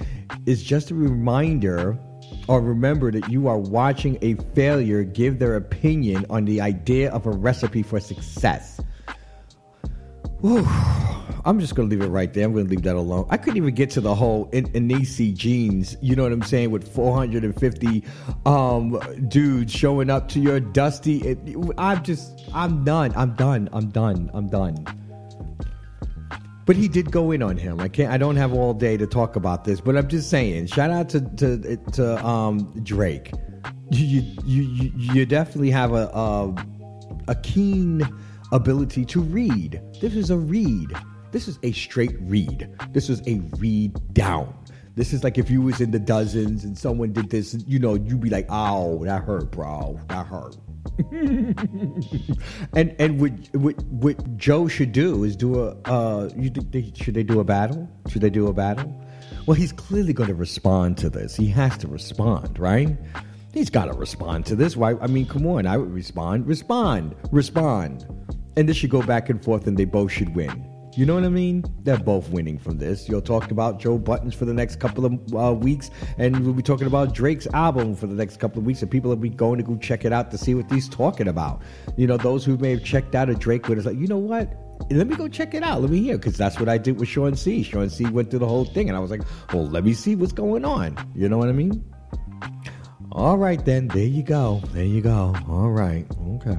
it's 0.46 0.62
just 0.62 0.90
a 0.92 0.94
reminder 0.94 1.98
or 2.48 2.60
remember 2.60 3.10
that 3.10 3.28
you 3.28 3.48
are 3.48 3.58
watching 3.58 4.18
a 4.22 4.34
failure 4.54 5.02
give 5.02 5.38
their 5.38 5.56
opinion 5.56 6.26
on 6.30 6.44
the 6.44 6.60
idea 6.60 7.10
of 7.10 7.26
a 7.26 7.30
recipe 7.30 7.82
for 7.82 7.98
success. 8.00 8.80
Whew. 10.40 10.66
I'm 11.44 11.58
just 11.58 11.74
gonna 11.74 11.88
leave 11.88 12.02
it 12.02 12.08
right 12.08 12.32
there. 12.32 12.44
I'm 12.44 12.52
gonna 12.52 12.68
leave 12.68 12.82
that 12.82 12.96
alone. 12.96 13.26
I 13.30 13.36
couldn't 13.36 13.56
even 13.56 13.74
get 13.74 13.90
to 13.90 14.00
the 14.00 14.14
whole 14.14 14.48
in- 14.52 14.70
Inisi 14.72 15.34
jeans. 15.34 15.96
You 16.00 16.14
know 16.14 16.22
what 16.22 16.32
I'm 16.32 16.42
saying? 16.42 16.70
With 16.70 16.92
450 16.94 18.04
um, 18.46 19.00
dudes 19.28 19.72
showing 19.72 20.08
up 20.10 20.28
to 20.28 20.40
your 20.40 20.60
dusty. 20.60 21.18
It, 21.18 21.38
I'm 21.78 22.02
just. 22.04 22.44
I'm 22.54 22.84
done. 22.84 23.12
I'm 23.16 23.34
done. 23.34 23.68
I'm 23.72 23.88
done. 23.88 24.30
I'm 24.34 24.48
done. 24.48 24.84
But 26.64 26.76
he 26.76 26.86
did 26.86 27.10
go 27.10 27.32
in 27.32 27.42
on 27.42 27.56
him. 27.56 27.80
I 27.80 27.88
can't. 27.88 28.12
I 28.12 28.18
don't 28.18 28.36
have 28.36 28.52
all 28.52 28.72
day 28.72 28.96
to 28.96 29.06
talk 29.06 29.34
about 29.34 29.64
this. 29.64 29.80
But 29.80 29.96
I'm 29.96 30.08
just 30.08 30.30
saying. 30.30 30.66
Shout 30.66 30.90
out 30.90 31.08
to 31.10 31.20
to 31.20 31.76
to 31.76 32.24
um, 32.24 32.72
Drake. 32.84 33.32
You 33.90 34.20
you 34.44 34.62
you 34.62 34.92
you 34.94 35.26
definitely 35.26 35.70
have 35.70 35.92
a 35.92 36.06
a, 36.14 36.54
a 37.28 37.34
keen 37.34 38.08
ability 38.52 39.04
to 39.06 39.20
read. 39.20 39.80
This 40.00 40.14
is 40.14 40.30
a 40.30 40.36
read. 40.36 40.92
This 41.32 41.48
is 41.48 41.58
a 41.62 41.72
straight 41.72 42.14
read. 42.20 42.68
This 42.90 43.08
is 43.08 43.22
a 43.26 43.40
read 43.58 43.98
down. 44.12 44.54
This 44.94 45.14
is 45.14 45.24
like 45.24 45.38
if 45.38 45.50
you 45.50 45.62
was 45.62 45.80
in 45.80 45.90
the 45.90 45.98
dozens 45.98 46.64
and 46.64 46.76
someone 46.76 47.14
did 47.14 47.30
this, 47.30 47.56
you 47.66 47.78
know, 47.78 47.94
you'd 47.94 48.20
be 48.20 48.28
like, 48.28 48.46
"Oh, 48.50 49.02
that 49.06 49.22
hurt, 49.22 49.50
bro. 49.50 49.98
That 50.08 50.26
hurt." 50.26 50.58
and 52.74 52.94
and 52.98 53.18
what, 53.18 53.32
what 53.54 53.82
what 53.84 54.36
Joe 54.36 54.68
should 54.68 54.92
do 54.92 55.24
is 55.24 55.34
do 55.34 55.58
a 55.58 55.76
uh, 55.86 56.28
you, 56.36 56.50
they, 56.50 56.92
should 56.94 57.14
they 57.14 57.22
do 57.22 57.40
a 57.40 57.44
battle? 57.44 57.88
Should 58.08 58.20
they 58.20 58.28
do 58.28 58.48
a 58.48 58.52
battle? 58.52 58.94
Well, 59.46 59.54
he's 59.54 59.72
clearly 59.72 60.12
going 60.12 60.28
to 60.28 60.34
respond 60.34 60.98
to 60.98 61.08
this. 61.08 61.34
He 61.34 61.48
has 61.48 61.78
to 61.78 61.88
respond, 61.88 62.58
right? 62.58 62.94
He's 63.54 63.70
got 63.70 63.86
to 63.86 63.94
respond 63.94 64.44
to 64.46 64.54
this. 64.54 64.76
Why? 64.76 64.94
I 65.00 65.06
mean, 65.06 65.24
come 65.24 65.46
on. 65.46 65.66
I 65.66 65.78
would 65.78 65.92
respond, 65.92 66.46
respond, 66.46 67.14
respond, 67.30 68.06
and 68.58 68.68
this 68.68 68.76
should 68.76 68.90
go 68.90 69.02
back 69.02 69.30
and 69.30 69.42
forth, 69.42 69.66
and 69.66 69.78
they 69.78 69.86
both 69.86 70.12
should 70.12 70.34
win. 70.34 70.71
You 70.94 71.06
know 71.06 71.14
what 71.14 71.24
I 71.24 71.30
mean? 71.30 71.64
They're 71.84 71.98
both 71.98 72.28
winning 72.28 72.58
from 72.58 72.76
this. 72.76 73.08
You'll 73.08 73.22
talk 73.22 73.50
about 73.50 73.80
Joe 73.80 73.98
Buddens 73.98 74.34
for 74.34 74.44
the 74.44 74.52
next 74.52 74.78
couple 74.78 75.06
of 75.06 75.34
uh, 75.34 75.54
weeks, 75.54 75.90
and 76.18 76.44
we'll 76.44 76.52
be 76.52 76.62
talking 76.62 76.86
about 76.86 77.14
Drake's 77.14 77.46
album 77.54 77.96
for 77.96 78.06
the 78.06 78.14
next 78.14 78.38
couple 78.38 78.58
of 78.58 78.66
weeks, 78.66 78.82
and 78.82 78.90
people 78.90 79.08
will 79.08 79.16
be 79.16 79.30
going 79.30 79.56
to 79.56 79.64
go 79.64 79.76
check 79.76 80.04
it 80.04 80.12
out 80.12 80.30
to 80.32 80.38
see 80.38 80.54
what 80.54 80.70
he's 80.70 80.90
talking 80.90 81.28
about. 81.28 81.62
You 81.96 82.06
know, 82.06 82.18
those 82.18 82.44
who 82.44 82.58
may 82.58 82.72
have 82.72 82.84
checked 82.84 83.14
out 83.14 83.30
a 83.30 83.34
Drake 83.34 83.68
with 83.68 83.78
us, 83.78 83.86
like, 83.86 83.96
you 83.96 84.06
know 84.06 84.18
what? 84.18 84.52
Let 84.90 85.06
me 85.06 85.16
go 85.16 85.28
check 85.28 85.54
it 85.54 85.62
out. 85.62 85.80
Let 85.80 85.90
me 85.90 86.02
hear, 86.02 86.18
because 86.18 86.36
that's 86.36 86.60
what 86.60 86.68
I 86.68 86.76
did 86.76 87.00
with 87.00 87.08
Sean 87.08 87.36
C. 87.36 87.62
Sean 87.62 87.88
C. 87.88 88.04
went 88.06 88.30
through 88.30 88.40
the 88.40 88.48
whole 88.48 88.66
thing, 88.66 88.90
and 88.90 88.96
I 88.96 89.00
was 89.00 89.10
like, 89.10 89.22
well, 89.54 89.66
let 89.66 89.84
me 89.84 89.94
see 89.94 90.14
what's 90.14 90.32
going 90.32 90.66
on. 90.66 90.98
You 91.14 91.28
know 91.28 91.38
what 91.38 91.48
I 91.48 91.52
mean? 91.52 91.82
All 93.12 93.38
right, 93.38 93.64
then. 93.64 93.88
There 93.88 94.04
you 94.04 94.22
go. 94.22 94.60
There 94.72 94.84
you 94.84 95.00
go. 95.00 95.34
All 95.48 95.70
right. 95.70 96.06
Okay. 96.34 96.58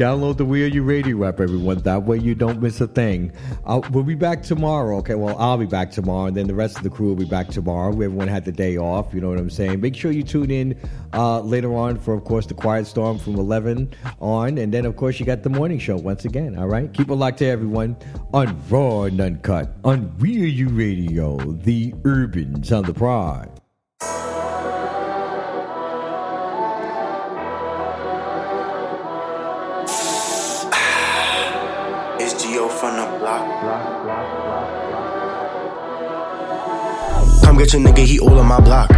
Download 0.00 0.38
the 0.38 0.46
Are 0.46 0.66
You 0.66 0.82
Radio 0.82 1.26
app, 1.26 1.40
everyone. 1.40 1.76
That 1.80 2.04
way 2.04 2.16
you 2.16 2.34
don't 2.34 2.62
miss 2.62 2.80
a 2.80 2.86
thing. 2.86 3.32
We'll 3.66 4.02
be 4.02 4.14
back 4.14 4.42
tomorrow. 4.42 4.96
Okay, 5.00 5.14
well, 5.14 5.36
I'll 5.36 5.58
be 5.58 5.66
back 5.66 5.90
tomorrow, 5.90 6.24
and 6.24 6.34
then 6.34 6.46
the 6.46 6.54
rest 6.54 6.78
of 6.78 6.84
the 6.84 6.88
crew 6.88 7.08
will 7.08 7.16
be 7.16 7.26
back 7.26 7.48
tomorrow. 7.48 7.90
Everyone 7.90 8.26
had 8.26 8.46
the 8.46 8.50
day 8.50 8.78
off. 8.78 9.12
You 9.12 9.20
know 9.20 9.28
what 9.28 9.38
I'm 9.38 9.50
saying? 9.50 9.82
Make 9.82 9.94
sure 9.94 10.10
you 10.10 10.22
tune 10.22 10.50
in 10.50 10.80
uh, 11.12 11.40
later 11.40 11.74
on 11.74 11.98
for, 11.98 12.14
of 12.14 12.24
course, 12.24 12.46
the 12.46 12.54
Quiet 12.54 12.86
Storm 12.86 13.18
from 13.18 13.34
11 13.34 13.92
on, 14.22 14.56
and 14.56 14.72
then, 14.72 14.86
of 14.86 14.96
course, 14.96 15.20
you 15.20 15.26
got 15.26 15.42
the 15.42 15.50
morning 15.50 15.78
show 15.78 15.98
once 15.98 16.24
again. 16.24 16.58
All 16.58 16.66
right, 16.66 16.90
keep 16.94 17.10
it 17.10 17.14
locked 17.14 17.40
to 17.40 17.46
everyone 17.46 17.94
on 18.32 18.58
Raw 18.70 19.02
and 19.02 19.20
Uncut 19.20 19.70
on 19.84 20.16
Are 20.18 20.26
You 20.26 20.70
Radio, 20.70 21.36
the 21.36 21.92
Urban 22.06 22.64
Sound 22.64 22.88
of 22.88 22.94
Pride. 22.94 23.59
Get 37.60 37.74
your 37.74 37.82
nigga, 37.82 38.04
he 38.06 38.18
all 38.18 38.38
on 38.38 38.46
my 38.46 38.58
block. 38.58 38.88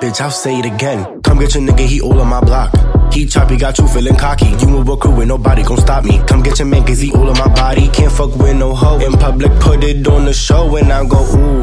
Bitch, 0.00 0.20
I'll 0.22 0.30
say 0.30 0.58
it 0.58 0.64
again. 0.64 1.20
Come 1.20 1.38
get 1.40 1.54
your 1.54 1.62
nigga, 1.62 1.86
he 1.86 2.00
all 2.00 2.18
on 2.18 2.28
my 2.28 2.40
block. 2.40 2.72
He 3.12 3.26
choppy, 3.26 3.58
got 3.58 3.76
you 3.78 3.86
feeling 3.86 4.16
cocky. 4.16 4.46
You 4.46 4.80
a 4.80 4.96
crew 4.96 5.20
and 5.20 5.28
nobody 5.28 5.62
gon' 5.62 5.76
stop 5.76 6.04
me. 6.04 6.18
Come 6.26 6.42
get 6.42 6.58
your 6.58 6.68
man, 6.68 6.86
cause 6.86 7.00
he 7.00 7.12
all 7.12 7.28
on 7.28 7.36
my 7.36 7.54
body. 7.54 7.88
Can't 7.88 8.10
fuck 8.10 8.34
with 8.36 8.56
no 8.56 8.74
hoe. 8.74 8.98
In 9.00 9.12
public, 9.12 9.52
put 9.60 9.84
it 9.84 10.08
on 10.08 10.24
the 10.24 10.32
show 10.32 10.74
and 10.76 10.90
I 10.90 11.06
go, 11.06 11.20
ooh. 11.20 11.62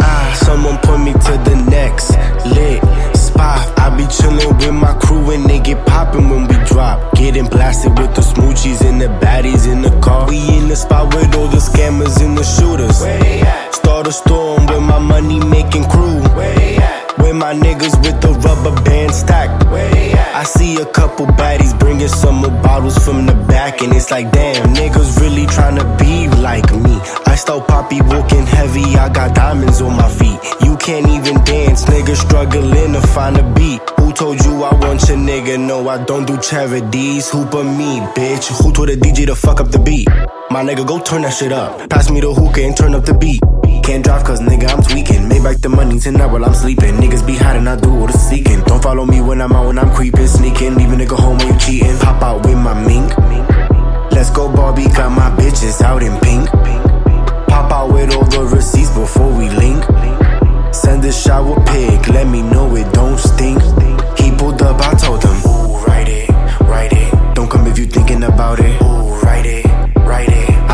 Ah, 0.00 0.40
someone 0.44 0.76
put 0.78 0.98
me 0.98 1.12
to 1.12 1.32
the 1.48 1.66
next 1.70 2.10
lit 2.46 3.15
spot. 3.36 3.78
I 3.78 3.96
be 3.96 4.04
chillin' 4.04 4.56
with 4.58 4.74
my 4.74 4.94
crew 5.04 5.30
and 5.30 5.44
they 5.48 5.60
get 5.60 5.86
poppin' 5.86 6.28
when 6.30 6.48
we 6.48 6.56
drop. 6.64 7.14
Getting 7.14 7.46
blasted 7.46 7.98
with 7.98 8.14
the 8.14 8.22
smoochies 8.22 8.80
and 8.88 9.00
the 9.00 9.08
baddies 9.22 9.70
in 9.70 9.82
the 9.82 9.92
car. 10.00 10.28
We 10.28 10.38
in 10.56 10.68
the 10.68 10.76
spot 10.76 11.14
with 11.14 11.34
all 11.36 11.48
the 11.48 11.62
scammers 11.68 12.16
and 12.24 12.36
the 12.36 12.44
shooters. 12.44 13.00
Where 13.00 13.18
they 13.20 13.40
at? 13.40 13.74
Start 13.74 14.06
a 14.06 14.12
storm 14.12 14.66
with 14.66 14.82
my 14.82 14.98
money 14.98 15.40
making 15.40 15.84
crew. 15.84 16.20
Where 16.36 16.85
my 17.18 17.54
niggas 17.54 17.96
with 18.02 18.20
the 18.20 18.32
rubber 18.44 18.74
band 18.82 19.14
stack. 19.14 19.50
I 20.36 20.44
see 20.44 20.76
a 20.76 20.86
couple 20.86 21.26
baddies 21.26 21.78
bringing 21.78 22.08
some 22.08 22.36
more 22.36 22.50
bottles 22.62 22.98
from 22.98 23.26
the 23.26 23.34
back, 23.48 23.80
and 23.82 23.92
it's 23.94 24.10
like, 24.10 24.30
damn, 24.32 24.74
niggas 24.74 25.20
really 25.20 25.46
tryna 25.46 25.98
be 25.98 26.28
like 26.40 26.70
me. 26.74 26.98
I 27.26 27.36
stole 27.36 27.62
poppy 27.62 28.00
walking 28.02 28.46
heavy, 28.46 28.96
I 28.96 29.08
got 29.08 29.34
diamonds 29.34 29.80
on 29.80 29.96
my 29.96 30.08
feet. 30.08 30.38
You 30.62 30.76
can't 30.76 31.08
even 31.08 31.42
dance, 31.44 31.84
niggas 31.86 32.16
struggling 32.16 32.92
to 32.92 33.00
find 33.00 33.38
a 33.38 33.54
beat. 33.54 33.80
Who 33.98 34.12
told 34.12 34.44
you 34.44 34.62
I 34.62 34.74
want 34.74 35.08
your 35.08 35.18
nigga? 35.18 35.58
No, 35.58 35.88
I 35.88 36.04
don't 36.04 36.26
do 36.26 36.38
charities. 36.38 37.30
Who 37.30 37.44
but 37.46 37.64
me, 37.64 38.00
bitch? 38.14 38.62
Who 38.62 38.72
told 38.72 38.88
the 38.88 38.96
DJ 38.96 39.26
to 39.26 39.34
fuck 39.34 39.60
up 39.60 39.70
the 39.70 39.78
beat? 39.78 40.08
My 40.56 40.64
nigga, 40.64 40.86
go 40.86 40.98
turn 40.98 41.20
that 41.20 41.34
shit 41.34 41.52
up. 41.52 41.90
Pass 41.90 42.10
me 42.10 42.20
the 42.20 42.32
hookah 42.32 42.62
and 42.64 42.74
turn 42.74 42.94
up 42.94 43.04
the 43.04 43.12
beat. 43.12 43.42
Can't 43.84 44.02
drive 44.02 44.24
cause 44.24 44.40
nigga 44.40 44.72
I'm 44.72 44.82
tweaking. 44.82 45.28
Make 45.28 45.42
back 45.42 45.58
the 45.58 45.68
money 45.68 46.00
tonight 46.00 46.32
while 46.32 46.42
I'm 46.46 46.54
sleeping. 46.54 46.94
Niggas 46.96 47.26
be 47.26 47.36
hiding, 47.36 47.68
I 47.68 47.76
do 47.76 47.90
all 47.90 48.06
the 48.06 48.16
seeking. 48.16 48.62
Don't 48.62 48.82
follow 48.82 49.04
me 49.04 49.20
when 49.20 49.42
I'm 49.42 49.52
out 49.52 49.66
when 49.66 49.78
I'm 49.78 49.94
creeping. 49.94 50.26
Sneaking, 50.26 50.76
leave 50.76 50.90
a 50.90 50.96
nigga 50.96 51.14
home 51.14 51.36
when 51.36 51.48
you 51.48 51.58
cheating. 51.58 51.98
Pop 51.98 52.22
out 52.22 52.46
with 52.46 52.56
my 52.56 52.72
mink. 52.72 53.12
Let's 54.12 54.30
go, 54.30 54.48
Barbie, 54.48 54.88
got 54.96 55.12
my 55.12 55.28
bitches 55.36 55.82
out 55.82 56.02
in 56.02 56.18
pink. 56.20 56.48
Pop 56.48 57.70
out 57.70 57.92
with 57.92 58.16
all 58.16 58.24
the 58.24 58.48
receipts 58.56 58.96
before 58.96 59.36
we 59.36 59.50
link. 59.50 59.84
Send 60.74 61.04
a 61.04 61.12
shower 61.12 61.54
pic, 61.66 62.08
let 62.08 62.28
me 62.28 62.40
know 62.40 62.74
it 62.76 62.90
don't 62.94 63.18
stink. 63.18 63.60
He 64.16 64.32
pulled 64.34 64.62
up, 64.62 64.80
I 64.80 64.94
told 64.94 65.22
him, 65.22 65.36
Ooh, 65.44 65.84
write 65.84 66.08
it, 66.08 66.30
write 66.62 66.94
it. 66.94 67.34
Don't 67.34 67.50
come 67.50 67.66
if 67.66 67.78
you 67.78 67.84
thinking 67.84 68.22
about 68.22 68.58
it. 68.58 68.80
Ooh, 68.80 69.20
write 69.20 69.44
it. 69.44 69.85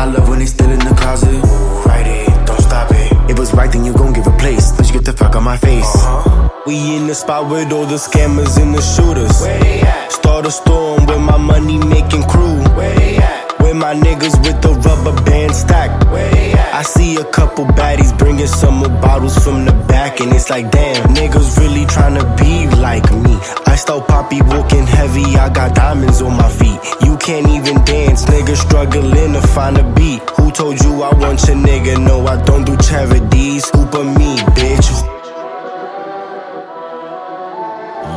I 0.03 0.05
love 0.07 0.27
when 0.27 0.39
they 0.39 0.45
still 0.45 0.69
in 0.69 0.79
the 0.79 0.93
closet. 0.95 1.29
It, 1.29 2.45
don't 2.45 2.59
stop 2.59 2.91
it. 2.91 3.31
It 3.31 3.39
was 3.39 3.53
right, 3.53 3.71
then 3.71 3.85
you 3.85 3.93
gon' 3.93 4.11
get 4.11 4.25
replaced. 4.25 4.75
But 4.75 4.87
you 4.87 4.95
get 4.95 5.05
the 5.05 5.13
fuck 5.13 5.33
on 5.37 5.45
my 5.45 5.55
face. 5.55 5.95
Uh-huh. 5.95 6.49
We 6.67 6.97
in 6.97 7.07
the 7.07 7.15
spot 7.15 7.49
with 7.49 7.71
all 7.71 7.85
the 7.85 7.95
scammers 7.95 8.61
and 8.61 8.75
the 8.75 8.81
shooters. 8.81 9.39
Where 9.39 9.57
they 9.61 9.79
at? 9.79 10.11
Start 10.11 10.45
a 10.45 10.51
storm 10.51 11.05
with 11.05 11.21
my 11.21 11.37
money 11.37 11.77
making 11.77 12.23
crew. 12.23 12.59
Where 12.75 12.93
my 13.83 13.93
niggas 13.93 14.37
with 14.45 14.61
the 14.61 14.71
rubber 14.87 15.13
band 15.23 15.53
stack. 15.53 15.91
I 16.79 16.83
see 16.83 17.17
a 17.17 17.25
couple 17.25 17.65
baddies 17.65 18.17
bringing 18.17 18.47
some 18.47 18.75
more 18.75 18.95
bottles 19.03 19.37
from 19.43 19.65
the 19.65 19.73
back, 19.89 20.21
and 20.21 20.31
it's 20.31 20.49
like, 20.49 20.71
damn, 20.71 21.13
niggas 21.13 21.57
really 21.59 21.85
tryna 21.95 22.23
be 22.37 22.73
like 22.77 23.11
me. 23.11 23.35
I 23.65 23.75
stole 23.75 23.99
poppy 24.01 24.41
walking 24.41 24.87
heavy, 24.87 25.25
I 25.35 25.49
got 25.49 25.75
diamonds 25.75 26.21
on 26.21 26.31
my 26.37 26.49
feet. 26.49 26.79
You 27.05 27.17
can't 27.17 27.49
even 27.49 27.83
dance, 27.83 28.23
niggas 28.23 28.61
struggling 28.67 29.33
to 29.33 29.41
find 29.41 29.77
a 29.77 29.83
beat. 29.95 30.21
Who 30.37 30.49
told 30.51 30.81
you 30.81 31.03
I 31.03 31.13
want 31.19 31.43
your 31.45 31.57
nigga? 31.57 31.99
No, 32.07 32.25
I 32.25 32.41
don't 32.41 32.63
do 32.63 32.77
charities. 32.77 33.69
Who 33.71 33.85
but 33.87 34.05
me, 34.05 34.37
bitch? 34.55 34.87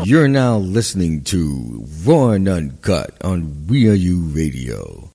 You're 0.06 0.28
now 0.28 0.58
listening 0.58 1.24
to 1.24 1.84
Raw 2.04 2.28
and 2.30 2.48
Uncut 2.48 3.10
on 3.24 3.66
We 3.66 3.88
Are 3.88 3.94
You 3.94 4.20
Radio. 4.26 5.02